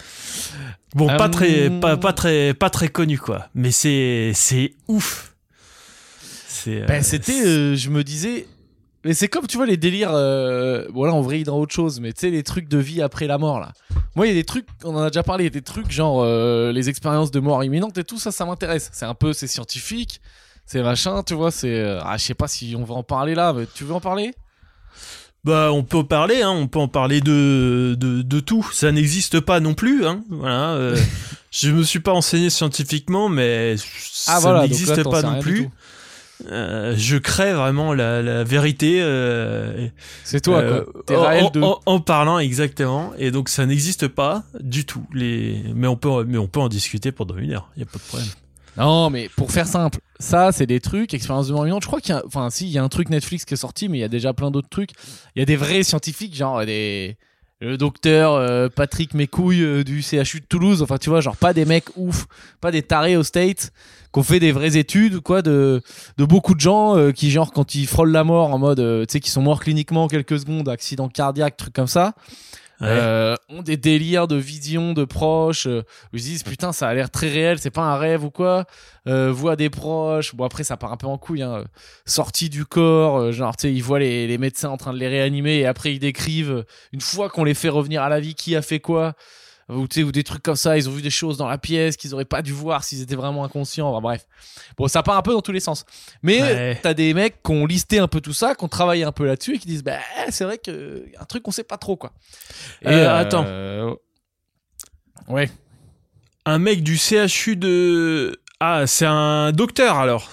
[0.94, 3.48] Bon, pas très, pas, pas très, pas très connu, quoi.
[3.54, 5.34] Mais c'est, c'est ouf.
[6.66, 6.82] C'est.
[6.82, 8.46] euh, Ben, c'était, euh, je me disais.
[9.04, 10.10] Mais c'est comme, tu vois, les délires.
[10.12, 10.86] Euh...
[10.90, 13.26] Bon, là, on vrille dans autre chose, mais tu sais, les trucs de vie après
[13.28, 13.72] la mort, là.
[14.16, 15.62] Moi, il y a des trucs, on en a déjà parlé, il y a des
[15.62, 18.90] trucs genre euh, les expériences de mort imminente et tout ça, ça m'intéresse.
[18.92, 20.20] C'est un peu, c'est scientifique,
[20.64, 21.98] c'est machin, tu vois, c'est.
[22.02, 24.34] Ah, je sais pas si on va en parler là, mais tu veux en parler?
[25.44, 28.68] Bah, on peut en parler, hein, on peut en parler de, de, de tout.
[28.72, 30.24] Ça n'existe pas non plus, hein.
[30.28, 30.70] Voilà.
[30.72, 30.96] euh,
[31.52, 33.76] je me suis pas enseigné scientifiquement, mais
[34.26, 35.68] Ah, ça voilà, n'existe pas non plus.
[36.50, 38.98] Euh, je crée vraiment la, la vérité.
[39.00, 39.88] euh,
[40.24, 41.02] C'est toi, euh, quoi.
[41.06, 41.60] T'es en, de.
[41.62, 45.04] en- en parlant exactement, et donc ça n'existe pas du tout.
[45.12, 47.70] Les, mais on peut, mais on peut en discuter pendant une heure.
[47.76, 48.28] Il y a pas de problème.
[48.76, 51.66] Non, mais pour faire simple, ça, c'est des trucs, expérience de mort.
[51.80, 53.56] Je crois qu'il y a, enfin, si, il y a un truc Netflix qui est
[53.56, 54.90] sorti, mais il y a déjà plein d'autres trucs.
[55.34, 57.16] Il y a des vrais scientifiques, genre des.
[57.62, 61.54] Le docteur euh, Patrick Mécouille euh, du CHU de Toulouse, enfin tu vois, genre pas
[61.54, 62.26] des mecs ouf,
[62.60, 63.72] pas des tarés au State,
[64.16, 65.82] qui ont fait des vraies études, quoi, de,
[66.16, 69.04] de beaucoup de gens euh, qui, genre, quand ils frôlent la mort en mode, euh,
[69.04, 72.14] tu sais, qui sont morts cliniquement en quelques secondes, accident cardiaque, trucs comme ça,
[72.78, 72.88] Ouais.
[72.90, 75.80] euh, ont des délires de vision de proches euh,
[76.12, 78.30] où ils se disent putain ça a l'air très réel c'est pas un rêve ou
[78.30, 78.66] quoi
[79.08, 81.64] euh, voient des proches bon après ça part un peu en couille hein.
[82.04, 85.08] sortie du corps genre tu sais ils voient les, les médecins en train de les
[85.08, 88.54] réanimer et après ils décrivent une fois qu'on les fait revenir à la vie qui
[88.54, 89.14] a fait quoi
[89.68, 92.24] ou, des trucs comme ça ils ont vu des choses dans la pièce qu'ils auraient
[92.24, 94.26] pas dû voir s'ils étaient vraiment inconscients Enfin, bref
[94.78, 95.84] bon ça part un peu dans tous les sens
[96.22, 96.78] mais Ouais.
[96.82, 99.26] t'as des mecs qui ont listé un peu tout ça qui ont travaillé un peu
[99.26, 99.98] là-dessus et qui disent bah
[100.30, 102.12] c'est vrai que y a un truc qu'on sait pas trop quoi
[102.82, 103.96] et Euh, attends.
[105.28, 105.50] Ouais.
[106.44, 108.40] Un mec du CHU de.
[108.60, 110.30] Ah, c'est un docteur alors.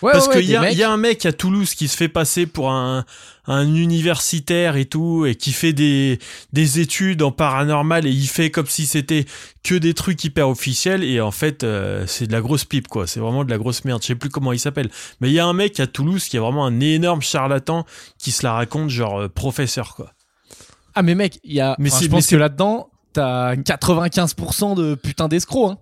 [0.00, 2.46] Ouais, Parce ouais, qu'il y, y a un mec à Toulouse qui se fait passer
[2.46, 3.04] pour un,
[3.46, 6.18] un universitaire et tout, et qui fait des,
[6.52, 9.24] des études en paranormal, et il fait comme si c'était
[9.64, 13.06] que des trucs hyper officiels, et en fait, euh, c'est de la grosse pipe, quoi.
[13.06, 14.02] C'est vraiment de la grosse merde.
[14.02, 14.90] Je sais plus comment il s'appelle.
[15.20, 17.84] Mais il y a un mec à Toulouse qui est vraiment un énorme charlatan
[18.18, 20.12] qui se la raconte, genre euh, professeur, quoi.
[20.94, 21.74] Ah, mais mec, il y a.
[21.78, 25.72] Mais enfin, je pense que là-dedans, t'as 95% de putain d'escrocs.
[25.72, 25.78] Hein.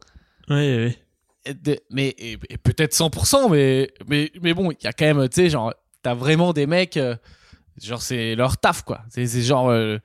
[0.54, 0.98] Ouais, ouais.
[1.46, 5.28] De- Mais et- et peut-être 100%, mais, mais, mais bon, il y a quand même,
[5.28, 5.72] tu sais, genre,
[6.02, 7.16] t'as vraiment des mecs, euh,
[7.82, 9.02] genre, c'est leur taf, quoi.
[9.08, 9.96] C'est genre, euh,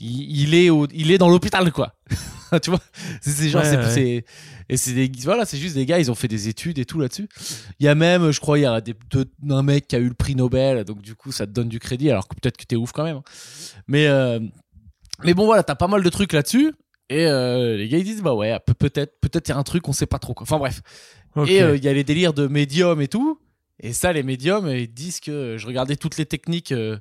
[0.00, 1.94] il, il est au, il est dans l'hôpital, quoi.
[2.62, 2.80] tu vois?
[3.20, 4.24] C'est genre, Ouais, c'est-.
[4.68, 7.00] Et c'est des, voilà, c'est juste des gars, ils ont fait des études et tout
[7.00, 7.28] là-dessus.
[7.80, 8.94] Il y a même, je crois, il y a des,
[9.48, 11.80] un mec qui a eu le prix Nobel, donc du coup, ça te donne du
[11.80, 13.16] crédit, alors que peut-être que t'es ouf quand même.
[13.16, 13.22] hein.
[13.88, 14.38] Mais, euh,
[15.24, 16.72] mais bon, voilà, t'as pas mal de trucs là-dessus.
[17.10, 19.62] Et euh, les gars, ils disent, bah ouais, peut- peut-être, peut-être il y a un
[19.64, 20.44] truc, on sait pas trop quoi.
[20.44, 20.80] Enfin bref.
[21.48, 23.38] Et euh, il y a les délires de médium et tout.
[23.82, 26.98] Et ça, les médiums, ils disent que je regardais toutes les techniques euh,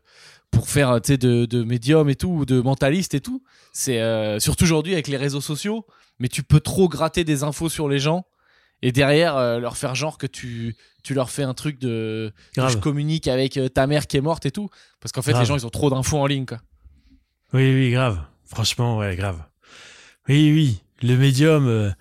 [0.50, 3.44] pour faire, tu sais, de, de médium et tout, ou de mentaliste et tout.
[3.72, 5.86] C'est euh, surtout aujourd'hui avec les réseaux sociaux,
[6.20, 8.26] mais tu peux trop gratter des infos sur les gens
[8.82, 12.72] et derrière euh, leur faire genre que tu, tu leur fais un truc de Grave.
[12.72, 14.70] je communique avec euh, ta mère qui est morte et tout.
[15.02, 15.44] Parce qu'en fait, Grave.
[15.44, 16.60] les gens, ils ont trop d'infos en ligne, quoi.
[17.54, 18.22] Oui, oui, grave.
[18.46, 19.44] Franchement, ouais, grave.
[20.30, 20.82] Oui, oui.
[21.02, 21.68] Le médium.
[21.68, 21.92] euh,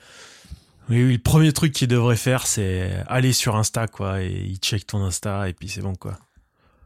[0.89, 1.13] Oui, oui.
[1.15, 5.03] Le premier truc qu'il devrait faire, c'est aller sur Insta, quoi, et il check ton
[5.05, 6.19] Insta, et puis c'est bon, quoi.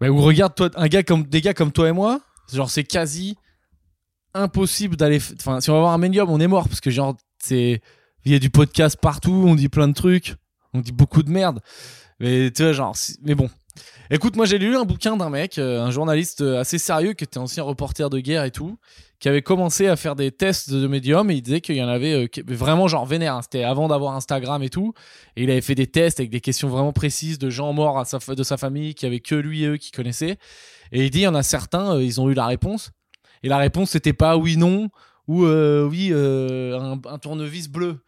[0.01, 2.21] Bah, ou regarde toi, un gars comme des gars comme toi et moi,
[2.53, 3.37] genre c'est quasi
[4.35, 5.21] impossible d'aller.
[5.39, 7.81] Enfin, si on va voir un médium, on est mort parce que genre c'est
[8.25, 10.35] il y a du podcast partout, on dit plein de trucs,
[10.75, 11.61] on dit beaucoup de merde.
[12.19, 13.49] Mais tu vois, genre, mais bon.
[14.11, 17.25] Écoute, moi j'ai lu un bouquin d'un mec, euh, un journaliste euh, assez sérieux qui
[17.25, 18.77] était ancien reporter de guerre et tout,
[19.19, 21.89] qui avait commencé à faire des tests de médium et il disait qu'il y en
[21.89, 23.37] avait euh, vraiment genre vénère.
[23.37, 23.43] hein.
[23.43, 24.93] C'était avant d'avoir Instagram et tout.
[25.37, 28.05] Et il avait fait des tests avec des questions vraiment précises de gens morts
[28.37, 30.37] de sa famille qui avait que lui et eux qui connaissaient.
[30.93, 32.91] Et il dit il y en a certains, ils ont eu la réponse.
[33.43, 34.91] Et la réponse c'était pas oui non
[35.27, 38.01] ou oui un tournevis bleu.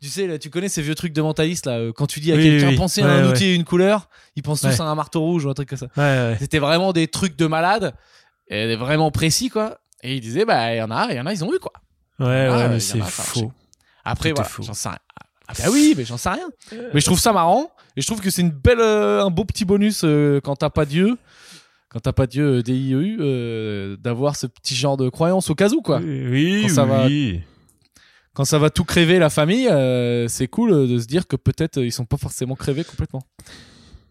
[0.00, 1.78] Tu sais, là, tu connais ces vieux trucs de mentaliste là.
[1.78, 3.30] euh, Quand tu dis à Oui, quelqu'un oui, pensez à un ouais.
[3.32, 4.80] outil et une couleur, ils pensent tous Ouais.
[4.80, 5.88] à un marteau rouge ou un truc comme ça.
[5.96, 6.36] Ouais, ouais.
[6.38, 7.94] C'était vraiment des trucs de malade,
[8.48, 9.78] et vraiment précis quoi.
[10.04, 11.58] Et il disait bah il y en a, il y en a ils ont eu
[11.58, 11.72] quoi.
[12.20, 13.52] Ouais, ouais, Ah, mais a, c'est faux.
[14.04, 14.98] Après voilà, j'en sais rien.
[15.48, 16.48] Ah bah oui, mais j'en sais rien.
[16.94, 19.44] Mais je trouve ça marrant et je trouve que c'est une belle, euh, un beau
[19.44, 21.16] petit bonus euh, quand t'as pas Dieu,
[21.88, 25.68] quand t'as pas Dieu euh, DIEU, euh, d'avoir ce petit genre de croyance au cas
[25.70, 25.98] où quoi.
[25.98, 27.40] Oui, oui, Quand ça va- oui.
[28.38, 31.34] Quand ça va tout créver la famille, euh, c'est cool euh, de se dire que
[31.34, 33.24] peut-être euh, ils sont pas forcément crevés complètement.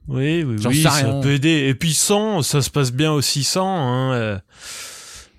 [0.09, 1.21] Oui, oui, J'en oui, ça rien.
[1.21, 1.67] peut aider.
[1.69, 3.65] Et puis sans, ça se passe bien aussi sans.
[3.65, 4.13] Hein.
[4.15, 4.39] euh,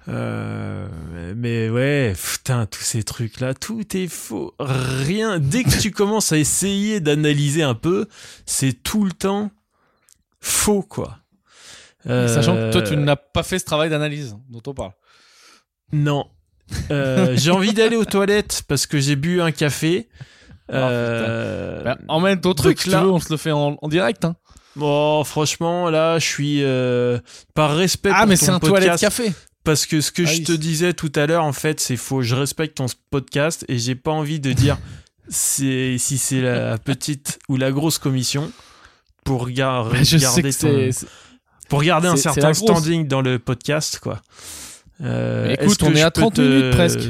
[0.08, 0.88] euh,
[1.36, 4.54] mais ouais, putain, tous ces trucs-là, tout est faux.
[4.58, 5.38] Rien.
[5.38, 8.08] Dès que tu commences à essayer d'analyser un peu,
[8.46, 9.50] c'est tout le temps
[10.40, 11.18] faux, quoi.
[12.06, 14.92] Euh, Sachant que toi tu n'as pas fait ce travail d'analyse dont on parle.
[15.92, 16.30] Non.
[16.90, 20.08] Euh, j'ai envie d'aller aux toilettes parce que j'ai bu un café.
[20.70, 24.24] Oh, Euh, Bah, emmène ton truc, là- veux, on se le fait en, en direct.
[24.24, 24.36] Hein.
[24.76, 27.18] Bon, franchement, là, je suis euh,
[27.54, 29.32] par respect Ah pour mais c'est un toilette café.
[29.64, 30.44] parce que ce que Ah je oui.
[30.44, 32.22] te disais tout à l'heure, en fait, c'est faux.
[32.22, 34.78] Je respecte ton podcast et j'ai pas envie de dire
[35.28, 38.50] si c'est la petite ou la grosse commission
[39.24, 40.52] pour gar- Bah, je sais garder que ton.
[40.68, 40.92] c'est.
[40.92, 41.06] c'est-
[41.68, 44.22] pour garder un certain standing dans le podcast, quoi.
[45.00, 47.00] Euh, écoute, on est à peux 30 te- minutes presque.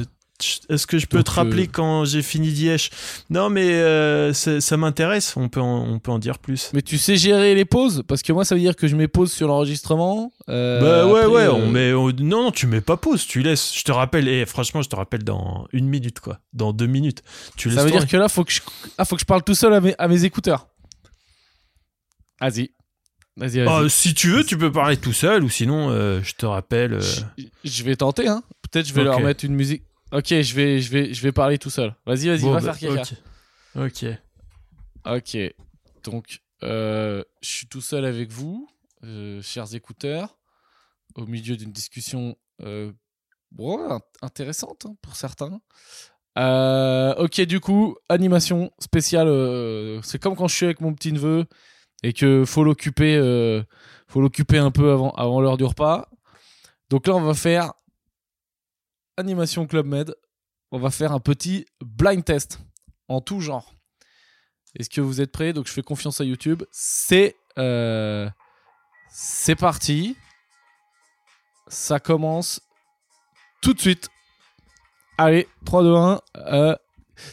[0.69, 2.91] Est-ce que je peux Donc, te rappeler euh, quand j'ai fini Dièche?
[3.29, 5.37] Non, mais euh, ça, m'intéresse.
[5.37, 6.71] On peut, en, on peut en dire plus.
[6.75, 8.05] Mais tu sais gérer les pauses?
[8.07, 10.31] Parce que moi, ça veut dire que je mets pause sur l'enregistrement.
[10.49, 11.49] euh, bah ouais, après, ouais.
[11.49, 13.27] On met, on- non, non, tu mets pas pause.
[13.27, 13.77] Tu laisses.
[13.77, 14.29] Je te rappelle.
[14.29, 16.39] Et franchement, je te rappelle dans une minute, quoi.
[16.53, 17.23] Dans deux minutes.
[17.57, 18.61] Tu laisses Ça veut dire que là, faut que je,
[18.97, 20.69] ah, faut que je parle tout seul à mes, à mes écouteurs.
[22.41, 22.71] Vas-y.
[23.39, 23.85] Vas-y, vas-y.
[23.85, 26.95] Ah, si tu veux, tu peux parler tout seul, ou sinon, euh, je te rappelle.
[26.95, 28.43] euh, Je, je vais tenter, hein.
[28.71, 29.83] Peut-être je vais leur mettre une musique.
[30.13, 31.95] Ok, je vais, je vais, je vais parler tout seul.
[32.05, 33.15] Vas-y, vas-y, bon, va bah, faire caca.
[33.77, 34.05] Ok.
[34.05, 34.07] Ok.
[35.07, 35.37] Ok.
[36.05, 38.69] Donc, euh, je suis tout seul avec vous,
[39.05, 40.37] euh, chers écouteurs,
[41.15, 42.91] au milieu d'une discussion euh,
[43.53, 45.61] bon, intéressante hein, pour certains.
[46.39, 49.29] Euh, ok, du coup, animation spéciale.
[49.29, 51.45] euh, c'est comme quand je suis avec mon petit neveu
[52.03, 53.63] et que faut l'occuper, euh,
[54.07, 56.09] faut l'occuper un peu avant, l'heure du repas.
[56.91, 57.73] Donc là, on va faire
[59.17, 60.15] animation Club Med.
[60.71, 62.61] On va faire un petit blind test
[63.09, 63.75] en tout genre.
[64.79, 65.53] Est-ce que vous êtes prêts?
[65.53, 66.63] Donc je fais confiance à YouTube.
[66.71, 68.29] C'est euh,
[69.11, 70.17] c'est parti.
[71.69, 72.61] Ça commence
[73.61, 74.09] tout de suite.
[75.17, 76.21] Allez, 3, 2, 1.
[76.37, 76.77] Euh,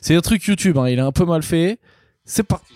[0.02, 1.80] c'est un truc YouTube, hein, il est un peu mal fait.
[2.26, 2.74] C'est parti.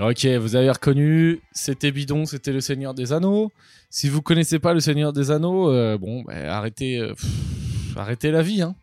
[0.00, 3.50] Ok, vous avez reconnu, c'était bidon, c'était le Seigneur des Anneaux.
[3.90, 7.14] Si vous connaissez pas le Seigneur des Anneaux, euh, bon, bah, arrêtez, euh,
[7.96, 8.62] arrêtez la vie.
[8.62, 8.76] Hein.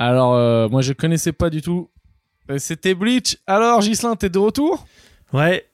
[0.00, 1.88] Alors, euh, moi je connaissais pas du tout.
[2.58, 3.38] C'était Bleach.
[3.46, 4.88] Alors, Gislin, t'es de retour?
[5.32, 5.68] Ouais.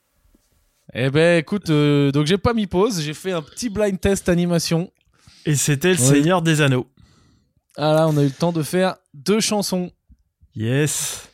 [0.95, 4.29] Eh ben, écoute, euh, donc j'ai pas mis pause, j'ai fait un petit blind test
[4.29, 4.91] animation.
[5.45, 5.97] Et c'était le.
[5.97, 6.87] Seigneur des Anneaux.
[7.75, 9.91] Ah là, on a eu le temps de faire deux chansons.
[10.55, 11.27] Yes.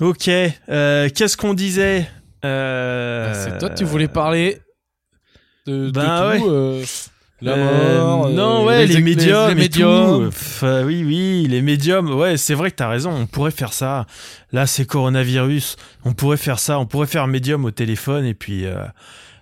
[0.00, 0.28] Ok.
[0.28, 2.08] euh, Qu'est-ce qu'on disait
[2.44, 4.60] Euh, Bah, C'est toi, tu voulais parler
[5.66, 6.82] de, de Ben tout, ouais.
[7.50, 10.30] Euh, Euh, non, ouais, les, les, médiums, les et médiums.
[10.30, 10.64] tout.
[10.66, 12.10] Euh, oui, oui, les médiums.
[12.14, 13.10] Ouais, c'est vrai que t'as raison.
[13.10, 14.06] On pourrait faire ça.
[14.52, 15.76] Là, c'est coronavirus.
[16.04, 16.78] On pourrait faire ça.
[16.78, 18.64] On pourrait faire médium au téléphone et puis.
[18.66, 18.76] euh,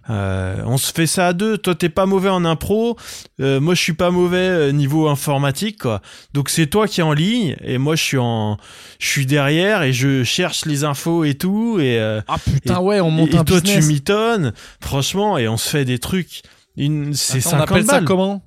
[0.08, 1.56] euh, on se fait ça à deux.
[1.56, 2.96] Toi, t'es pas mauvais en impro.
[3.40, 6.00] Euh, moi, je suis pas mauvais niveau informatique, quoi.
[6.34, 8.56] Donc, c'est toi qui es en ligne et moi, je suis en,
[8.98, 11.78] je suis derrière et je cherche les infos et tout.
[11.78, 13.84] Et, euh, Ah putain, ouais, on monte et un toi, business.
[13.86, 14.52] tu mitonnes.
[14.80, 16.42] Franchement, et on se fait des trucs.
[16.76, 18.42] Une, c'est Attends, 50 on appelle ça comment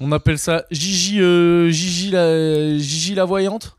[0.00, 3.76] On appelle ça Gigi, euh, Gigi, la, Gigi la voyante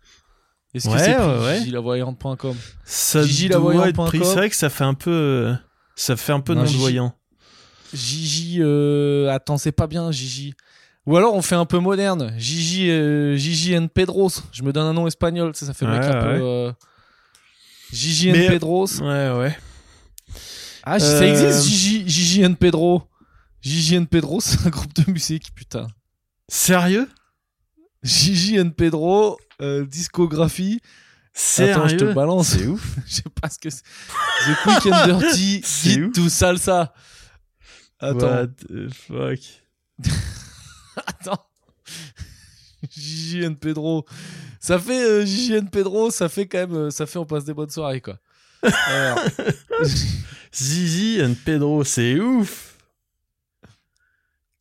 [0.73, 2.55] Est-ce que Ouais, c'est ouais, gigilavoyante.com
[2.85, 4.19] Ça Gigi doit être pris.
[4.23, 5.53] C'est vrai que ça fait un peu, euh,
[5.95, 7.11] ça fait un peu Non, non
[7.93, 8.57] Gigi.
[8.61, 10.53] euh, attends, c'est pas bien, Gigi.
[11.07, 14.29] Ou alors on fait un peu moderne, Gigi, euh, Gigi and Pedros.
[14.51, 16.37] Je me donne un nom espagnol, ça, ça fait mec Ouais, un ouais.
[16.37, 16.43] peu.
[16.43, 16.71] euh,
[17.91, 19.01] Gigi Mais- and Pedros.
[19.01, 19.57] Ouais, ouais.
[20.83, 23.03] Ah, ça Euh, existe, Gigi, Gigi and Pedro.
[23.61, 25.87] Gigi and Pedro, c'est un groupe de musique, putain.
[26.47, 27.09] Sérieux?
[28.03, 30.81] Gigi and Pedro, euh, discographie.
[31.57, 32.49] Attends, je te Sérieux balance.
[32.49, 32.95] C'est ouf.
[33.07, 33.83] Je sais pas ce que c'est.
[33.83, 36.93] The Quick and Dirty, Guide to Salsa.
[37.99, 39.39] Attends, What the fuck?
[41.07, 41.45] attends.
[42.89, 44.05] Gigi and Pedro.
[44.59, 47.45] Ça fait euh, Gigi and Pedro, ça fait quand même, euh, ça fait on passe
[47.45, 48.17] des bonnes soirées quoi.
[48.63, 49.19] Alors,
[50.53, 52.70] Zizi and Pedro, c'est ouf.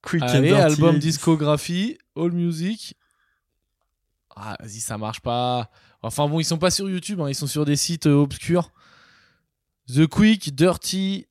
[0.03, 0.63] Quick allez, and dirty.
[0.63, 2.95] album discographie, All Music.
[4.35, 5.71] Ah, vas-y, ça marche pas.
[6.03, 8.73] Enfin bon, ils sont pas sur YouTube, hein, ils sont sur des sites euh, obscurs.
[9.95, 11.27] The Quick, Dirty,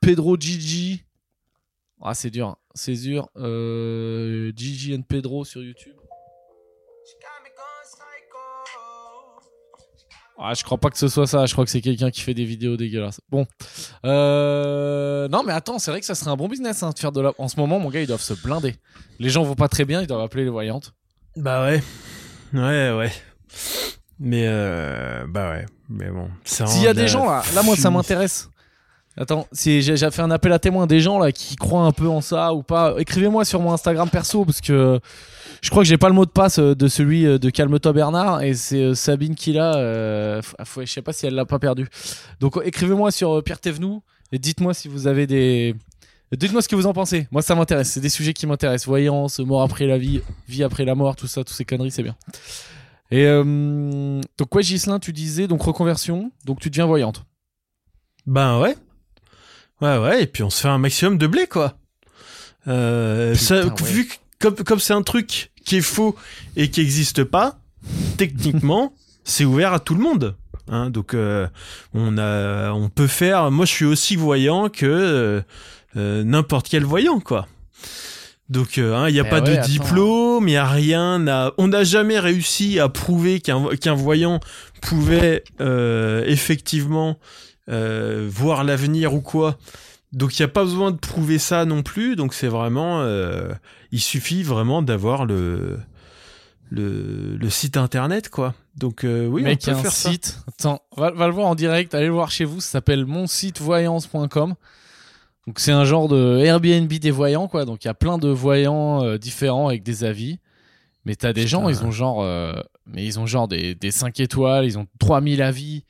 [0.00, 1.04] Pedro Gigi.
[2.00, 3.28] Ah, c'est dur, c'est dur.
[3.36, 5.96] Euh, Gigi and Pedro sur YouTube.
[10.42, 11.44] Ah, je crois pas que ce soit ça.
[11.44, 13.20] Je crois que c'est quelqu'un qui fait des vidéos dégueulasses.
[13.28, 13.46] Bon.
[14.06, 15.28] Euh...
[15.28, 17.20] Non, mais attends, c'est vrai que ça serait un bon business hein, de faire de
[17.20, 17.32] la.
[17.36, 18.76] En ce moment, mon gars, ils doivent se blinder.
[19.18, 20.94] Les gens vont pas très bien, ils doivent appeler les voyantes.
[21.36, 21.82] Bah ouais.
[22.54, 23.12] Ouais, ouais.
[24.18, 25.66] Mais euh, bah ouais.
[25.90, 26.28] Mais bon.
[26.44, 28.48] S'il y a des gens là, là, moi, ça m'intéresse.
[29.16, 32.20] Attends, j'ai fait un appel à témoins des gens là qui croient un peu en
[32.20, 35.00] ça ou pas, écrivez-moi sur mon Instagram perso parce que
[35.60, 37.92] je crois que j'ai pas le mot de passe euh, de celui euh, de Calme-toi
[37.92, 39.76] Bernard et c'est euh, Sabine qui l'a.
[39.76, 40.40] euh,
[40.78, 41.88] je sais pas si elle l'a pas perdu.
[42.38, 44.00] Donc écrivez-moi sur Pierre Thévenoud
[44.32, 45.74] et dites-moi si vous avez des.
[46.32, 47.26] Dites-moi ce que vous en pensez.
[47.32, 47.90] Moi, ça m'intéresse.
[47.90, 48.86] C'est des sujets qui m'intéressent.
[48.86, 52.04] Voyance, mort après la vie, vie après la mort, tout ça, toutes ces conneries, c'est
[52.04, 52.14] bien.
[53.10, 57.24] Et donc, ouais, Gislin, tu disais, donc reconversion, donc tu deviens voyante.
[58.26, 58.76] Ben ouais.
[59.80, 61.74] Ouais, ouais, et puis on se fait un maximum de blé, quoi.
[62.68, 63.72] Euh, Putain, ça, ouais.
[63.84, 66.16] Vu que comme comme c'est un truc qui est faux
[66.56, 67.58] et qui n'existe pas,
[68.16, 68.92] techniquement,
[69.24, 70.36] c'est ouvert à tout le monde.
[70.68, 71.48] Hein, donc euh,
[71.94, 73.50] on a, on peut faire.
[73.50, 75.40] Moi, je suis aussi voyant que euh,
[75.96, 77.48] euh, n'importe quel voyant, quoi.
[78.48, 79.68] Donc il hein, n'y a Eh pas ouais, de attends.
[79.68, 81.26] diplôme, il y a rien.
[81.28, 84.40] à- On n'a jamais réussi à prouver qu'un qu'un voyant
[84.82, 87.16] pouvait euh, effectivement
[87.70, 89.56] euh, voir l'avenir ou quoi.
[90.12, 92.16] Donc il n'y a pas besoin de prouver ça non plus.
[92.16, 93.52] Donc c'est vraiment, euh,
[93.92, 95.78] il suffit vraiment d'avoir le,
[96.70, 98.54] le le site internet quoi.
[98.76, 100.10] Donc euh, oui, Mec, on peut y a un faire ça.
[100.10, 100.38] site.
[100.48, 104.54] Attends, va, va le voir en direct, allez le voir chez vous, ça s'appelle monsitevoyance.com.
[105.46, 107.64] Donc c'est un genre de Airbnb des voyants, quoi.
[107.64, 110.38] Donc il y a plein de voyants euh, différents avec des avis.
[111.06, 112.22] Mais t'as des gens, ils ont genre,
[112.84, 115.84] mais ils ont genre des, des 5 étoiles, ils ont 3000 avis.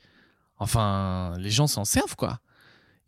[0.61, 2.39] Enfin, les gens s'en servent, quoi.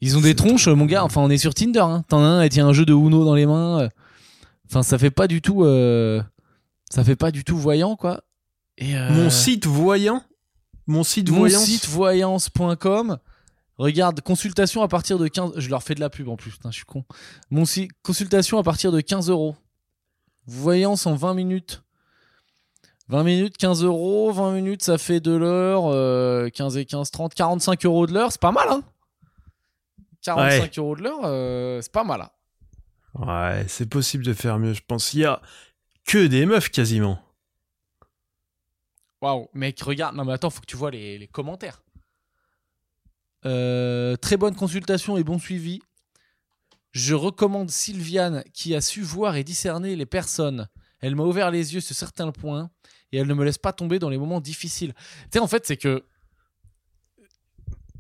[0.01, 1.03] Ils ont des tronches, mon gars.
[1.03, 1.79] Enfin, on est sur Tinder.
[1.79, 2.03] Hein.
[2.09, 3.81] T'en as un, elle tient un jeu de Uno dans les mains.
[3.81, 3.89] euh.
[4.65, 6.21] Enfin, ça fait pas du tout, euh,
[6.89, 8.21] ça fait pas du tout voyant, quoi.
[8.79, 10.23] Et euh, Mon site voyant,
[10.87, 11.59] mon site voyant.
[11.59, 13.19] monsitevoyance.com.
[13.77, 15.53] Regarde, consultation à partir de 15.
[15.57, 17.03] Je leur fais de la pub en plus, putain, je suis con.
[17.51, 19.55] Mon site, consultation à partir de 15 euros.
[20.47, 21.83] Voyance en 20 minutes.
[23.09, 24.31] 20 minutes, 15 euros.
[24.31, 25.85] 20 minutes, ça fait de l'heure.
[25.87, 28.31] euh, 15 et 15, 30, 45 euros de l'heure.
[28.31, 28.83] C'est pas mal, hein
[30.21, 32.21] 45 euros de l'heure, euh, c'est pas mal.
[32.21, 32.29] hein.
[33.15, 35.13] Ouais, c'est possible de faire mieux, je pense.
[35.13, 35.41] Il y a
[36.05, 37.19] que des meufs quasiment.
[39.21, 40.15] Waouh, mec, regarde.
[40.15, 41.81] Non, mais attends, faut que tu vois les, les commentaires.
[43.45, 45.81] Euh, très bonne consultation et bon suivi.
[46.91, 50.69] Je recommande Sylviane qui a su voir et discerner les personnes.
[51.01, 52.69] Elle m'a ouvert les yeux sur certains points
[53.13, 54.93] et elle ne me laisse pas tomber dans les moments difficiles.
[54.95, 56.03] Tu sais, en fait, c'est que.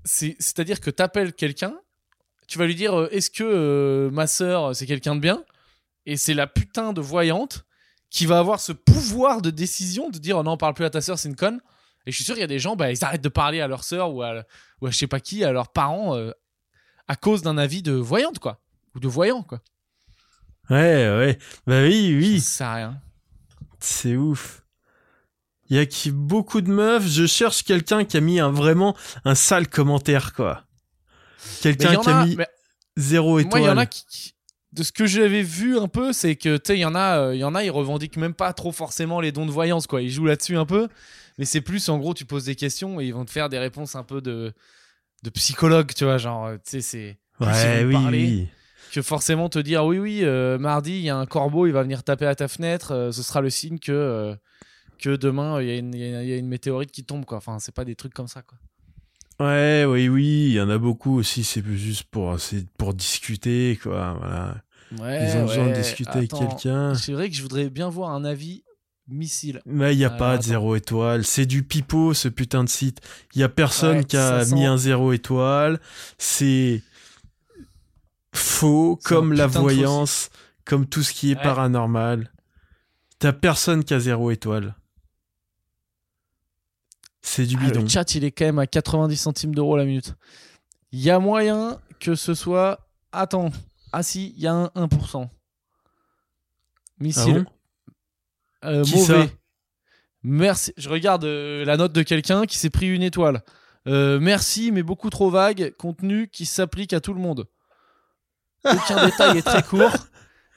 [0.03, 1.73] c'est- C'est-à-dire que t'appelles quelqu'un,
[2.47, 5.43] tu vas lui dire euh, Est-ce que euh, ma sœur, c'est quelqu'un de bien?
[6.05, 7.63] Et c'est la putain de voyante
[8.09, 10.99] qui va avoir ce pouvoir de décision de dire oh non, parle plus à ta
[11.01, 11.61] sœur, c'est une conne.
[12.05, 13.67] Et je suis sûr qu'il y a des gens, bah, ils arrêtent de parler à
[13.67, 14.43] leur sœur ou à,
[14.81, 16.31] ou à je sais pas qui, à leurs parents, euh,
[17.07, 18.59] à cause d'un avis de voyante, quoi.
[18.95, 19.61] Ou de voyant, quoi.
[20.69, 21.37] Ouais, ouais.
[21.65, 22.39] Bah oui, oui.
[22.41, 23.01] Ça sert à rien.
[23.79, 24.62] C'est ouf.
[25.69, 27.07] Il y a qui beaucoup de meufs.
[27.07, 28.95] Je cherche quelqu'un qui a mis un vraiment
[29.25, 30.63] un sale commentaire quoi.
[31.61, 32.47] Quelqu'un qui a a- mis mais
[32.97, 33.61] zéro moi, étoile.
[33.61, 34.05] il y en a qui.
[34.09, 34.33] qui-
[34.73, 37.19] De ce que j'avais vu un peu, c'est que, tu sais, il y en a,
[37.19, 39.85] euh, il y en a, ils revendiquent même pas trop forcément les dons de voyance,
[39.85, 40.01] quoi.
[40.01, 40.87] Ils jouent là-dessus un peu.
[41.37, 43.59] Mais c'est plus, en gros, tu poses des questions et ils vont te faire des
[43.59, 44.51] réponses un peu de,
[45.21, 46.17] de psychologue, tu vois.
[46.17, 47.17] Genre, euh, tu sais, c'est.
[47.39, 48.47] Ouais, oui, parler, oui.
[48.93, 51.81] que forcément te dire oui oui euh, mardi il y a un corbeau il va
[51.81, 54.35] venir taper à ta fenêtre euh, ce sera le signe que euh,
[55.03, 57.03] que demain il y, a une- il y a- il y a une météorite qui
[57.03, 58.57] tombe quoi enfin c'est pas des trucs comme ça quoi
[59.39, 60.45] Ouais, oui, oui.
[60.49, 61.43] Il y en a beaucoup aussi.
[61.43, 62.37] C'est juste pour,
[62.77, 64.13] pour discuter quoi.
[64.19, 64.61] Voilà.
[64.99, 66.93] ouais Ils ont besoin de discuter avec quelqu'un.
[66.93, 68.63] c'est vrai que je voudrais bien voir un avis
[69.07, 71.25] missile Mais il y a Alors, pas de zéro étoile.
[71.25, 73.01] C'est du pipeau ce putain de site.
[73.33, 75.81] Il y a personne Ouais, qui a sent- mis un zéro étoile.
[76.19, 76.83] C'est
[78.33, 80.29] faux comme la voyance,
[80.63, 81.43] comme tout ce qui est Ouais.
[81.43, 82.31] paranormal.
[83.19, 84.75] T'as personne qui a zéro étoile.
[87.25, 87.81] C'est du Ah, bidon.
[87.81, 90.13] le chat il est quand même à 90 centimes d'euros la minute
[90.91, 93.49] il y a moyen que ce soit attends
[93.91, 95.29] ah si il y a un 1% Ah
[96.99, 97.45] missile bon?
[98.65, 99.25] Euh, Qui mauvais.
[99.27, 99.31] ça?
[100.25, 100.73] Merci.
[100.77, 103.41] Je regarde euh, la note de quelqu'un qui s'est pris une étoile.
[103.87, 105.73] Euh, merci, mais beaucoup trop vague.
[105.77, 107.45] Contenu qui s'applique à tout le monde.
[108.63, 109.91] Aucun détail est très court.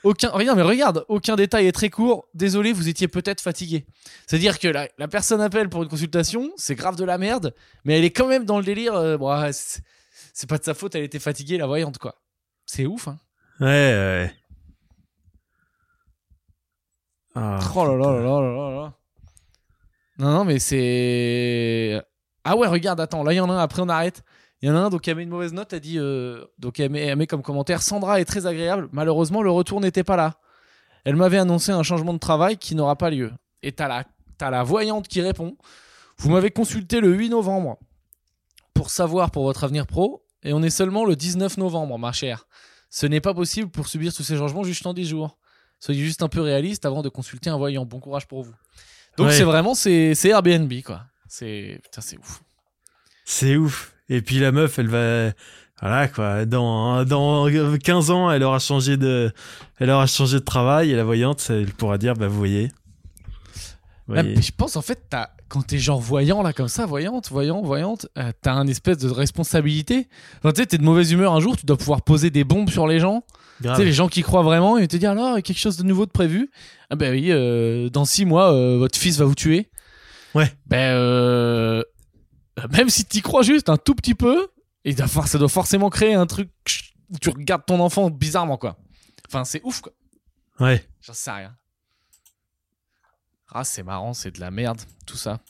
[0.05, 2.29] Aucun, rien, mais regarde, aucun détail est très court.
[2.35, 3.87] Désolé, vous étiez peut-être fatigué.
[4.27, 7.55] C'est-à-dire que la, la personne appelle pour une consultation, c'est grave de la merde,
[7.85, 8.95] mais elle est quand même dans le délire.
[8.95, 12.15] euh, bon, ah, c'est pas de sa faute, elle était fatiguée, la voyante, quoi.
[12.67, 13.19] C'est ouf, hein.
[13.59, 14.35] Ouais, ouais.
[17.35, 18.93] Ah, Oh là là là là là là.
[20.19, 22.01] Non, non, mais c'est.
[22.45, 24.23] Ah ouais, regarde, attends, là il y en a un, après on arrête.
[24.67, 25.97] Il y en a un, donc elle met une mauvaise note, elle dit.
[25.97, 29.81] euh, Donc elle met, elle met comme commentaire Sandra est très agréable, malheureusement le retour
[29.81, 30.41] n'était pas là.
[31.05, 33.31] Elle m'avait annoncé un changement de travail qui n'aura pas lieu.
[33.63, 34.03] Et t'as la,
[34.39, 35.57] t'as la voyante qui répond
[36.19, 37.79] Vous m'avez consulté le 8 novembre
[38.75, 42.49] pour savoir pour votre avenir pro, et on est seulement le 19 novembre, ma chère.
[42.91, 45.39] Ce n'est pas possible pour subir tous ces changements juste en 10 jours.
[45.79, 47.85] Soyez juste un peu réaliste avant de consulter un voyant.
[47.87, 48.55] Bon courage pour vous.
[49.17, 49.33] Donc Ouais.
[49.33, 51.05] c'est vraiment c'est c'est Airbnb quoi.
[51.29, 52.43] C'est putain c'est ouf.
[53.25, 53.93] C'est ouf.
[54.09, 55.31] Et puis la meuf, elle va,
[55.81, 56.45] voilà quoi.
[56.45, 57.49] Dans dans
[57.79, 59.33] 15 ans, elle aura changé de,
[59.79, 62.71] elle aura changé de travail et la voyante, elle pourra dire, bah vous voyez.
[64.07, 64.41] Vous Là, voyez.
[64.41, 65.01] je pense en fait
[65.49, 69.09] quand t'es genre voyant là comme ça, voyante, voyant, voyante, euh, t'as un espèce de
[69.09, 70.09] responsabilité.
[70.39, 72.71] Enfin, tu sais, t'es de mauvaise humeur un jour, tu dois pouvoir poser des bombes
[72.71, 73.25] sur les gens.
[73.63, 76.05] Tu sais, les gens qui croient vraiment et te dire alors quelque chose de nouveau
[76.05, 76.51] de prévu.
[76.91, 79.69] Ah ben oui, euh, dans six mois, euh, votre fils va vous tuer.
[80.35, 80.53] Ouais.
[80.67, 81.83] Ben euh,
[82.73, 84.49] même si t'y crois juste un tout petit peu,
[84.85, 86.51] et ça doit- ça doit forcément créer un truc
[87.11, 88.77] où tu regardes ton enfant bizarrement quoi.
[89.29, 89.93] Enfin, c'est ouf quoi.
[90.61, 90.87] Ouais.
[91.01, 91.55] J'en sais rien.
[93.53, 95.41] Ah, c'est marrant, c'est de la merde, tout ça.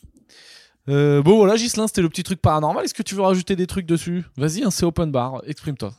[0.89, 2.85] Euh, bon, voilà, Gislin, c'était le petit truc paranormal.
[2.85, 4.23] Est-ce que tu veux rajouter des trucs dessus?
[4.37, 5.93] Vas-y, hein, c'est open bar, exprime-toi.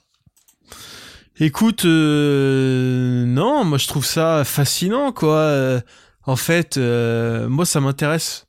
[1.40, 5.36] Écoute, euh, non, moi je trouve ça fascinant, quoi.
[5.36, 5.80] Euh,
[6.24, 8.46] en fait, euh, moi ça m'intéresse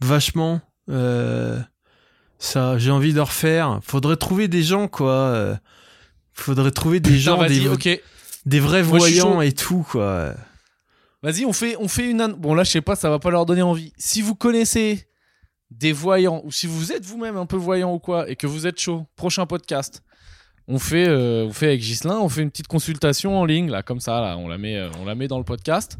[0.00, 0.60] vachement.
[2.40, 3.78] Ça, j'ai envie de refaire.
[3.82, 5.58] Faudrait trouver des gens, quoi.
[6.32, 7.60] Faudrait trouver des gens, des,
[8.46, 10.34] des vrais Moi, voyants et tout, quoi.
[11.22, 12.22] Vas-y, on fait, on fait une.
[12.22, 13.92] an- Bon, là, je sais pas, ça va pas leur donner envie.
[13.98, 15.06] Si vous connaissez
[15.70, 18.66] des voyants, ou si vous êtes vous-même un peu voyant ou quoi, et que vous
[18.66, 20.02] êtes chaud, prochain podcast,
[20.66, 23.82] on fait, euh, on fait avec Gislin, on fait une petite consultation en ligne, là,
[23.82, 25.98] comme ça, là, on la met, euh, on la met dans le podcast.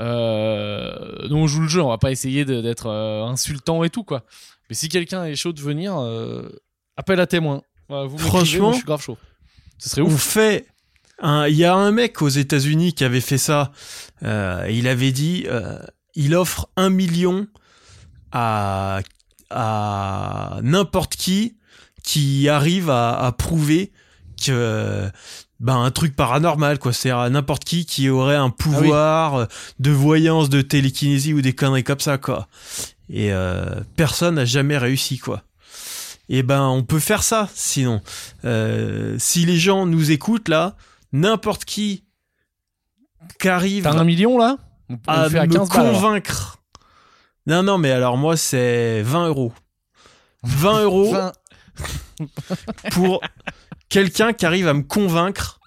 [0.00, 4.04] Euh, nous, on joue le jeu, on va pas essayer d'être euh, insultant et tout,
[4.04, 4.24] quoi.
[4.72, 6.48] Mais si quelqu'un est chaud de venir, euh,
[6.96, 7.60] appel à témoin.
[7.90, 9.18] Voilà, vous m'écrivez, Franchement, moi, je suis grave chaud.
[9.76, 10.22] Ce serait On ouf.
[10.22, 10.66] fait.
[11.18, 13.70] un- Il y a un mec aux États-Unis qui avait fait ça.
[14.22, 15.78] Euh, il avait dit, euh,
[16.14, 17.46] il offre un million
[18.32, 19.00] à
[19.50, 21.58] à n'importe qui
[22.02, 23.92] qui arrive à, à prouver
[24.42, 25.10] que
[25.62, 26.92] ben un truc paranormal quoi.
[26.92, 29.46] C'est à n'importe qui qui aurait un pouvoir euh,
[29.78, 32.48] de voyance de télékinésie ou des conneries comme ça quoi.
[33.08, 35.42] Et euh, personne n'a jamais réussi quoi.
[36.28, 38.02] Et ben on peut faire ça sinon.
[38.44, 40.76] Euh, si les gens nous écoutent là
[41.12, 42.04] n'importe qui
[43.38, 44.56] qui arrive T'as un million, là?
[44.88, 46.00] On on à le fait à me 15 balles, alors.
[46.00, 46.58] convaincre.
[47.46, 49.52] Non, non, mais alors moi, c'est 20 euros.
[50.42, 51.14] 20 euros
[52.90, 53.20] pour
[53.92, 55.60] quelqu'un qui arrive à me convaincre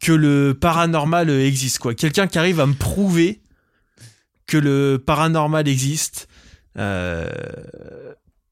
[0.00, 1.94] que le paranormal existe, quoi.
[1.94, 3.40] Quelqu'un qui arrive à me prouver
[4.46, 6.28] que le paranormal existe.
[6.78, 7.26] euh,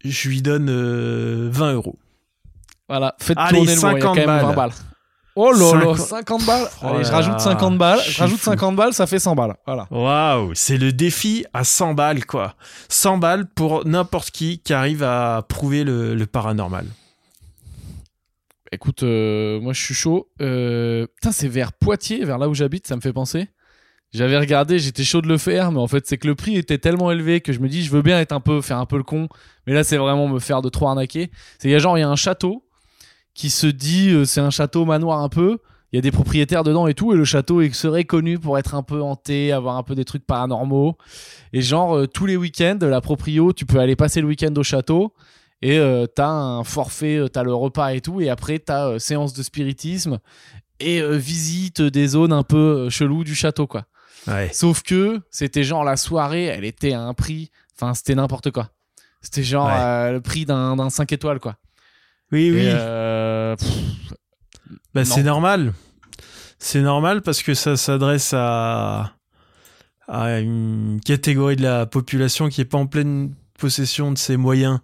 [0.04, 1.98] je lui donne euh, 20 euros.
[2.88, 4.56] Voilà, faites Allez, tourner le mot, il y a quand 50 même 20 balles.
[4.56, 4.72] balles.
[5.34, 6.68] Oh là là, 50 50 balles.
[6.82, 8.00] Oh Allez, je rajoute là, 50 balles.
[8.06, 8.50] je rajoute fou.
[8.50, 9.54] 50 balles, ça fait 100 balles.
[9.66, 9.86] Voilà.
[9.90, 12.54] Waouh, c'est le défi à 100 balles, quoi.
[12.88, 16.86] 100 balles pour n'importe qui qui arrive à prouver le, le paranormal.
[18.74, 20.30] Écoute, euh, moi je suis chaud.
[20.40, 23.48] Euh, putain, c'est vers Poitiers, vers là où j'habite, ça me fait penser.
[24.14, 26.78] J'avais regardé, j'étais chaud de le faire, mais en fait, c'est que le prix était
[26.78, 28.96] tellement élevé que je me dis, je veux bien être un peu, faire un peu
[28.96, 29.28] le con,
[29.66, 31.30] mais là, c'est vraiment me faire de trop arnaquer.
[31.58, 32.64] C'est y a genre, il y a un château
[33.34, 35.58] qui se dit, euh, c'est un château manoir un peu.
[35.92, 38.74] Il y a des propriétaires dedans et tout, et le château serait connu pour être
[38.74, 40.96] un peu hanté, avoir un peu des trucs paranormaux.
[41.52, 45.12] Et genre, tous les week-ends, la proprio, tu peux aller passer le week-end au château,
[45.62, 48.98] et euh, t'as un forfait, euh, t'as le repas et tout, et après t'as euh,
[48.98, 50.18] séance de spiritisme
[50.80, 52.56] et euh, visite des zones un peu
[52.86, 53.84] euh, cheloues du château, quoi.
[54.26, 54.50] Ouais.
[54.52, 58.70] Sauf que c'était genre la soirée, elle était à un prix, enfin c'était n'importe quoi.
[59.20, 60.12] C'était genre Ouais.
[60.12, 61.56] le prix d'un d'un 5 étoiles, quoi.
[62.32, 62.66] Oui, oui.
[62.66, 64.14] Et, pff,
[64.94, 65.72] Bah, c'est normal.
[66.58, 69.12] C'est normal parce que ça s'adresse à,
[70.08, 74.80] à une catégorie de la population qui est pas en pleine possession de ses moyens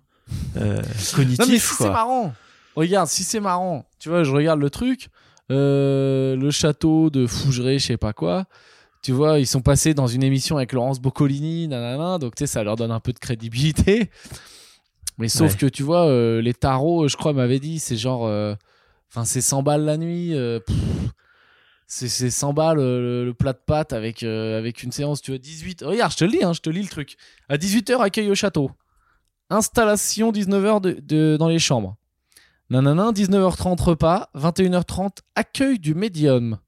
[0.57, 0.83] euh,
[1.14, 1.39] cognitifs.
[1.41, 2.35] Non mais si c'est marrant,
[2.76, 5.09] regarde, si c'est marrant, tu vois, je regarde le truc,
[5.51, 8.45] euh, le château de Fougeray, je sais pas quoi,
[9.03, 12.47] tu vois, ils sont passés dans une émission avec Laurence Boccolini, nanana, donc tu sais,
[12.47, 14.11] ça leur donne un peu de crédibilité.
[15.18, 15.59] Mais sauf Ouais.
[15.59, 18.55] que tu vois, euh, les tarots, je crois, m'avait dit, c'est genre, euh,
[19.11, 20.33] enfin, c'est 100 balles la nuit.
[20.35, 20.76] euh, pff,
[21.89, 25.20] c'est c'est 100 balles euh, le, le plat de pâtes avec, euh, avec une séance,
[25.22, 25.83] tu vois, 18.
[25.85, 27.16] Regarde, je te lis, hein, je te lis le truc.
[27.49, 28.70] À 18h, accueil au château.
[29.51, 31.96] Installation 19h de, de- dans les chambres.
[32.70, 36.59] Nanana, 19h30 repas, 21h30 accueil du médium.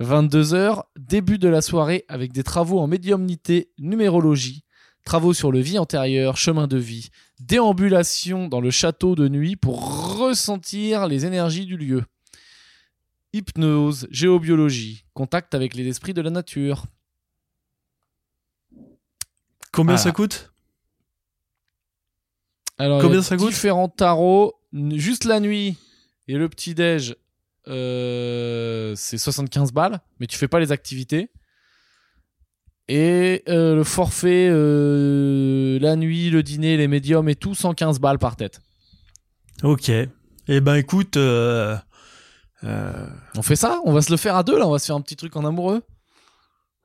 [0.00, 4.62] 22h, début de la soirée avec des travaux en médiumnité, numérologie,
[5.04, 7.08] travaux sur le vie antérieure, chemin de vie,
[7.40, 12.04] déambulation dans le château de nuit pour ressentir les énergies du lieu.
[13.32, 16.84] Hypnose, géobiologie, contact avec les esprits de la nature.
[19.72, 19.98] Combien Voilà.
[19.98, 20.52] ça coûte?
[22.78, 24.54] Alors, Combien ça coûte Différents tarots,
[24.92, 25.78] juste la nuit
[26.28, 27.16] et le petit-déj,
[27.68, 31.30] euh, c'est 75 balles, mais tu fais pas les activités.
[32.88, 38.18] Et euh, le forfait, euh, la nuit, le dîner, les médiums et tout, 115 balles
[38.18, 38.60] par tête.
[39.62, 39.90] Ok.
[40.48, 41.80] Eh ben écoute, On
[43.42, 45.00] fait ça On va se le faire à deux là On va se faire un
[45.00, 45.82] petit truc en amoureux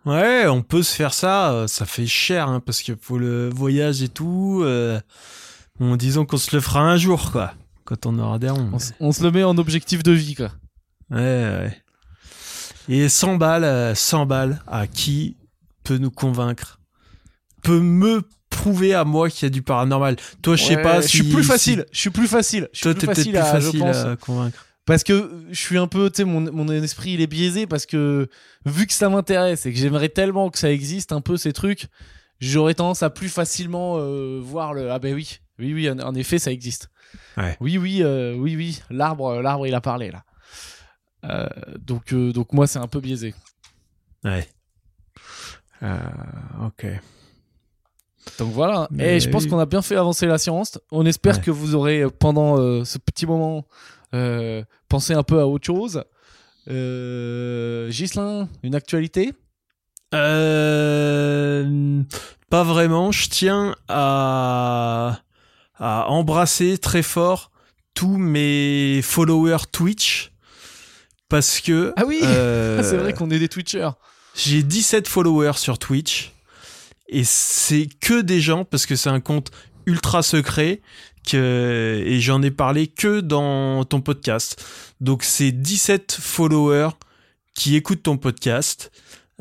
[0.06, 1.66] Ouais, on peut se faire ça.
[1.68, 4.64] Ça fait cher, hein, parce qu'il faut le voyage et tout.
[5.82, 7.54] Euh, bon, disons qu'on se le fera un jour, quoi.
[7.86, 8.70] Quand on aura des ronds.
[8.74, 10.52] On, s- on se le met en objectif de vie, quoi.
[11.10, 11.78] Ouais, ouais.
[12.90, 15.38] Et 100 balles, euh, 100 balles, à qui
[15.84, 16.80] peut nous convaincre
[17.64, 20.16] Peut me prouver à moi qu'il y a du paranormal.
[20.42, 21.86] Toi, je sais Ouais, pas Je suis plus si- facile.
[21.92, 22.70] Je suis plus facile.
[22.74, 23.96] Je suis Toi, plus t'es peut-être facile, plus à, je facile pense.
[23.98, 24.66] à convaincre.
[24.86, 27.86] Parce que je suis un peu, tu sais, mon, mon esprit il est biaisé parce
[27.86, 28.28] que
[28.66, 31.86] vu que ça m'intéresse et que j'aimerais tellement que ça existe un peu ces trucs,
[32.40, 34.92] j'aurais tendance à plus facilement euh, voir le.
[34.92, 36.90] Ah ben oui, oui, oui, en, en effet, ça existe.
[37.38, 37.58] Ouais.
[37.60, 40.24] Oui, oui, euh, oui, oui, l'arbre, l'arbre, il a parlé là.
[41.26, 41.48] Euh,
[41.80, 43.36] donc, euh, donc moi, c'est un peu biaisé.
[44.24, 44.48] Ouais.
[45.84, 45.98] Euh,
[46.68, 46.86] ok.
[48.40, 48.88] Donc voilà.
[48.92, 50.80] Mais Et je pense qu'on a bien fait avancer la science.
[50.92, 51.42] On espère Ouais.
[51.42, 53.66] que vous aurez, pendant euh, ce petit moment,
[54.14, 56.04] euh, pensé un peu à autre chose.
[56.70, 59.34] Euh, Ghislain, une actualité?
[60.14, 62.02] Euh,
[62.50, 63.12] pas vraiment.
[63.12, 65.20] Je tiens à,
[65.82, 67.52] à embrasser très fort
[67.96, 70.32] tous mes followers Twitch
[71.28, 73.90] parce que Ah oui euh, C'est vrai qu'on est des Twitchers.
[74.36, 76.32] j'ai 17 followers sur Twitch
[77.10, 79.52] et c'est que des gens parce que c'est un compte
[79.88, 80.82] ultra secret
[81.28, 84.64] que et j'en ai parlé que dans ton podcast.
[85.02, 86.92] Donc c'est 17 followers
[87.56, 88.92] qui écoutent ton podcast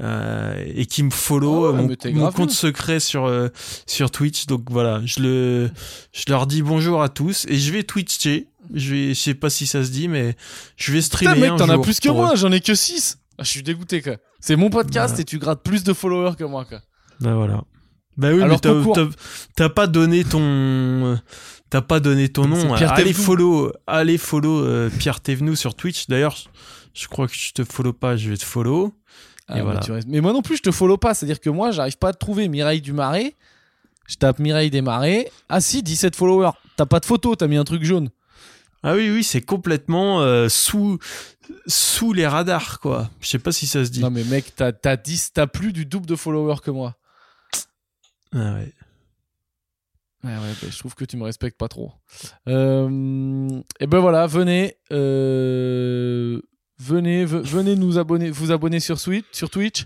[0.00, 3.48] euh, et qui me follow Oh, euh, mon, compte secret sur euh,
[3.86, 4.46] sur Twitch.
[4.46, 5.70] Donc voilà, je le
[6.12, 8.48] je leur dis bonjour à tous et je vais twitcher.
[8.72, 10.36] Je vais je sais pas si ça se dit mais
[10.76, 13.18] je vais streamer Putain, mec, t'en as plus que moi, j'en ai que 6.
[13.38, 14.16] je suis dégoûté, quoi.
[14.40, 15.20] C'est mon podcast Voilà.
[15.22, 16.80] et tu grattes plus de followers que moi, quoi.
[17.20, 17.64] Bah voilà.
[18.16, 19.06] Bah oui, Alors, mais
[19.56, 21.18] t'as- pas donné ton
[21.70, 22.74] t'as pas donné ton nom.
[22.74, 26.08] Pierre allez follow, allez follow euh, Pierre Thévenoud sur Twitch.
[26.08, 26.36] D'ailleurs,
[26.92, 28.92] je crois que je te follow pas, je vais te follow.
[29.50, 30.20] Ah, Et mais, voilà.
[30.22, 31.12] moi non plus, je te follow pas.
[31.14, 33.34] C'est-à-dire que moi, j'arrive pas à te trouver Mireille du Marais.
[34.06, 35.30] Je tape Mireille des Marais.
[35.48, 36.52] Ah si, 17 followers.
[36.76, 38.10] T'as pas de photo, t'as mis un truc jaune.
[38.82, 40.98] Ah oui, oui, c'est complètement euh, sous
[41.66, 43.10] sous les radars quoi.
[43.20, 44.00] Je sais pas si ça se dit.
[44.00, 46.96] Non mais mec, t'as t'as 10, t'as plus du double de followers que moi.
[48.32, 48.72] Ah ouais.
[50.22, 51.92] Ouais, ouais, bah, je trouve que tu me respectes pas trop.
[52.48, 53.48] Euh,
[53.80, 56.40] et ben voilà, venez, euh,
[56.80, 59.84] venez, ve- venez nous abonner, vous abonner sur, Switch, sur Twitch.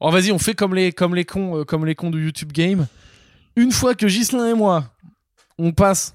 [0.00, 2.52] Oh, vas-y, on fait comme les, comme les cons, euh, comme les cons du YouTube
[2.52, 2.86] Game.
[3.56, 4.84] Une fois que Gislin et moi,
[5.58, 6.14] on passe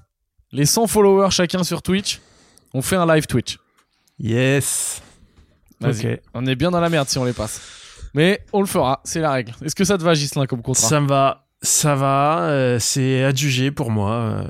[0.52, 2.20] les 100 followers chacun sur Twitch,
[2.72, 3.58] on fait un live Twitch.
[4.18, 5.02] Yes.
[5.80, 6.20] Vas-y.
[6.32, 7.60] On est bien dans la merde si on les passe.
[8.14, 9.52] Mais on le fera, c'est la règle.
[9.62, 10.88] Est-ce que ça te va, Gislin, comme contrat?
[10.88, 12.42] Ça me va, ça va.
[12.48, 14.12] euh, c'est adjugé pour moi.
[14.12, 14.44] euh,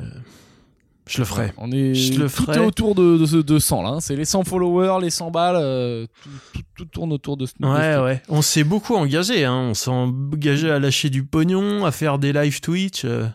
[1.06, 1.52] je le ferai.
[1.58, 2.58] On est Je le ferai.
[2.60, 3.88] autour de, de, de 100 là.
[3.90, 4.00] hein.
[4.00, 5.56] C'est les 100 followers, les 100 balles.
[5.58, 8.22] euh, tout, tout- tout tourne autour de ce Ouais, ouais.
[8.28, 9.54] On s'est beaucoup engagé, hein.
[9.70, 13.04] On s'est engagé à lâcher du pognon, à faire des live Twitch.
[13.04, 13.26] euh.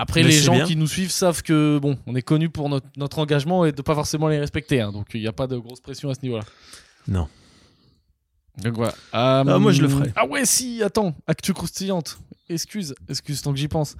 [0.00, 0.64] Après, Mais les gens bien.
[0.64, 3.82] qui nous suivent savent que bon, on est connu pour notre, notre engagement et de
[3.82, 4.80] pas forcément les respecter.
[4.80, 4.92] hein.
[4.92, 6.44] donc il n'y a pas de grosse pression à ce niveau-là.
[7.08, 7.26] Non.
[8.62, 8.92] Donc voilà.
[8.92, 10.12] Euh, Ah, moi, je le ferai.
[10.16, 12.18] Ah ouais, si, attends, actu croustillante.
[12.48, 13.94] Excuse, excuse tant que j'y pense.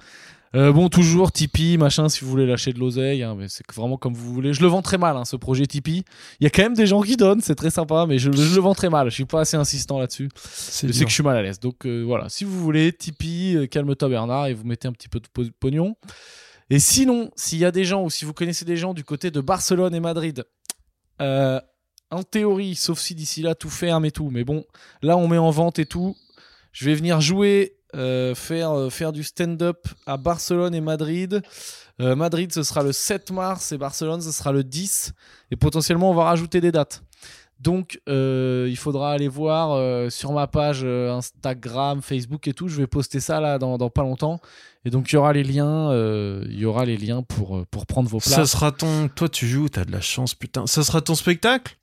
[0.55, 3.97] Euh, bon, toujours Tipeee, machin, si vous voulez lâcher de l'oseille, hein, mais c'est vraiment
[3.97, 4.51] comme vous voulez.
[4.53, 6.03] Je le vends très mal, hein, ce projet Tipeee.
[6.39, 8.55] Il y a quand même des gens qui donnent, c'est très sympa, mais je, je
[8.55, 9.09] le vends très mal.
[9.09, 10.29] Je suis pas assez insistant là-dessus.
[10.35, 11.59] C'est que je suis mal à l'aise.
[11.59, 15.07] Donc euh, voilà, si vous voulez, Tipeee, euh, calme-toi Bernard, et vous mettez un petit
[15.07, 15.95] peu de po- pognon.
[16.71, 19.29] Et sinon, s'il y a des gens, ou si vous connaissez des gens du côté
[19.31, 20.45] de Barcelone et Madrid,
[21.19, 24.65] en théorie, sauf si d'ici là tout ferme et tout, mais bon,
[25.01, 26.15] là on met en vente et tout,
[26.71, 31.41] je vais venir jouer, euh, faire, euh, faire du stand-up à Barcelone et Madrid.
[31.99, 35.13] Euh, Madrid, ce sera le 7 mars et Barcelone, ce sera le 10.
[35.51, 37.03] Et potentiellement, on va rajouter des dates.
[37.59, 42.69] Donc, il faudra aller voir sur ma page Instagram, Facebook et tout.
[42.69, 44.39] Je vais poster ça là dans, dans pas longtemps.
[44.85, 45.93] Et donc, il y aura les liens,
[46.45, 48.33] il y aura les liens pour, pour prendre vos places.
[48.33, 49.09] Ça sera ton.
[49.09, 50.67] Toi, tu joues, t'as de la chance, putain.
[50.67, 51.75] Ça sera ton spectacle?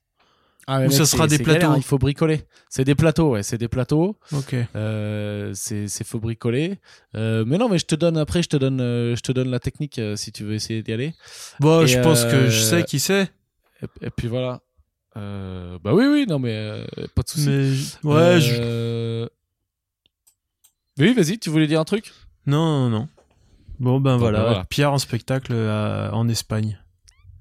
[0.68, 2.42] Ah, ou mec, ça sera des galère, plateaux hein, Il faut bricoler.
[2.68, 4.16] C'est des plateaux, ouais, c'est des plateaux.
[4.32, 4.56] Ok.
[4.74, 6.78] Euh, c'est faut bricoler.
[7.14, 9.48] Euh, mais non, mais je te donne après, je te donne, euh, je te donne
[9.48, 11.14] la technique euh, si tu veux essayer d'y aller.
[11.60, 13.30] Bon, Et je pense que je sais qui c'est.
[13.82, 14.60] Et, et puis voilà.
[15.14, 17.48] Bah oui, oui, non, mais pas de souci.
[17.48, 18.10] Mais.
[18.10, 19.28] Ouais, je.
[20.98, 22.12] Oui, vas-y, tu voulais dire un truc?
[22.46, 23.08] Non, non, non.
[23.78, 24.38] Bon, ben voilà.
[24.38, 24.64] ben voilà.
[24.64, 26.78] Pierre en spectacle en Espagne.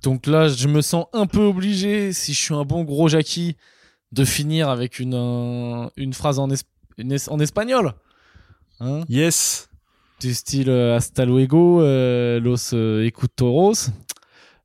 [0.04, 3.56] Donc là, je me sens un peu obligé, si je suis un bon gros Jackie,
[4.12, 6.64] de finir avec une, un- une phrase en, es-
[6.98, 7.94] une es- en espagnol.
[8.80, 9.70] Hein Yes.
[10.20, 13.90] du style euh, Hasta luego, euh, los euh, ecutoros,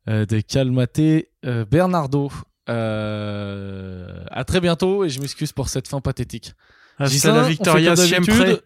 [0.08, 0.98] euh, de Calmate
[1.44, 2.30] euh, Bernardo.
[2.66, 6.52] À très bientôt et je m'excuse pour cette fin pathétique.
[7.00, 8.62] Gislain, la Victoria siempre.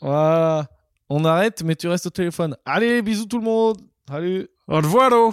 [0.00, 0.68] Voilà.
[1.08, 2.56] On arrête, mais tu restes au téléphone.
[2.64, 3.76] Allez, bisous tout le monde.
[4.08, 4.48] Salut.
[4.68, 5.32] Au revoir.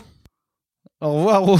[1.04, 1.60] Au revoir.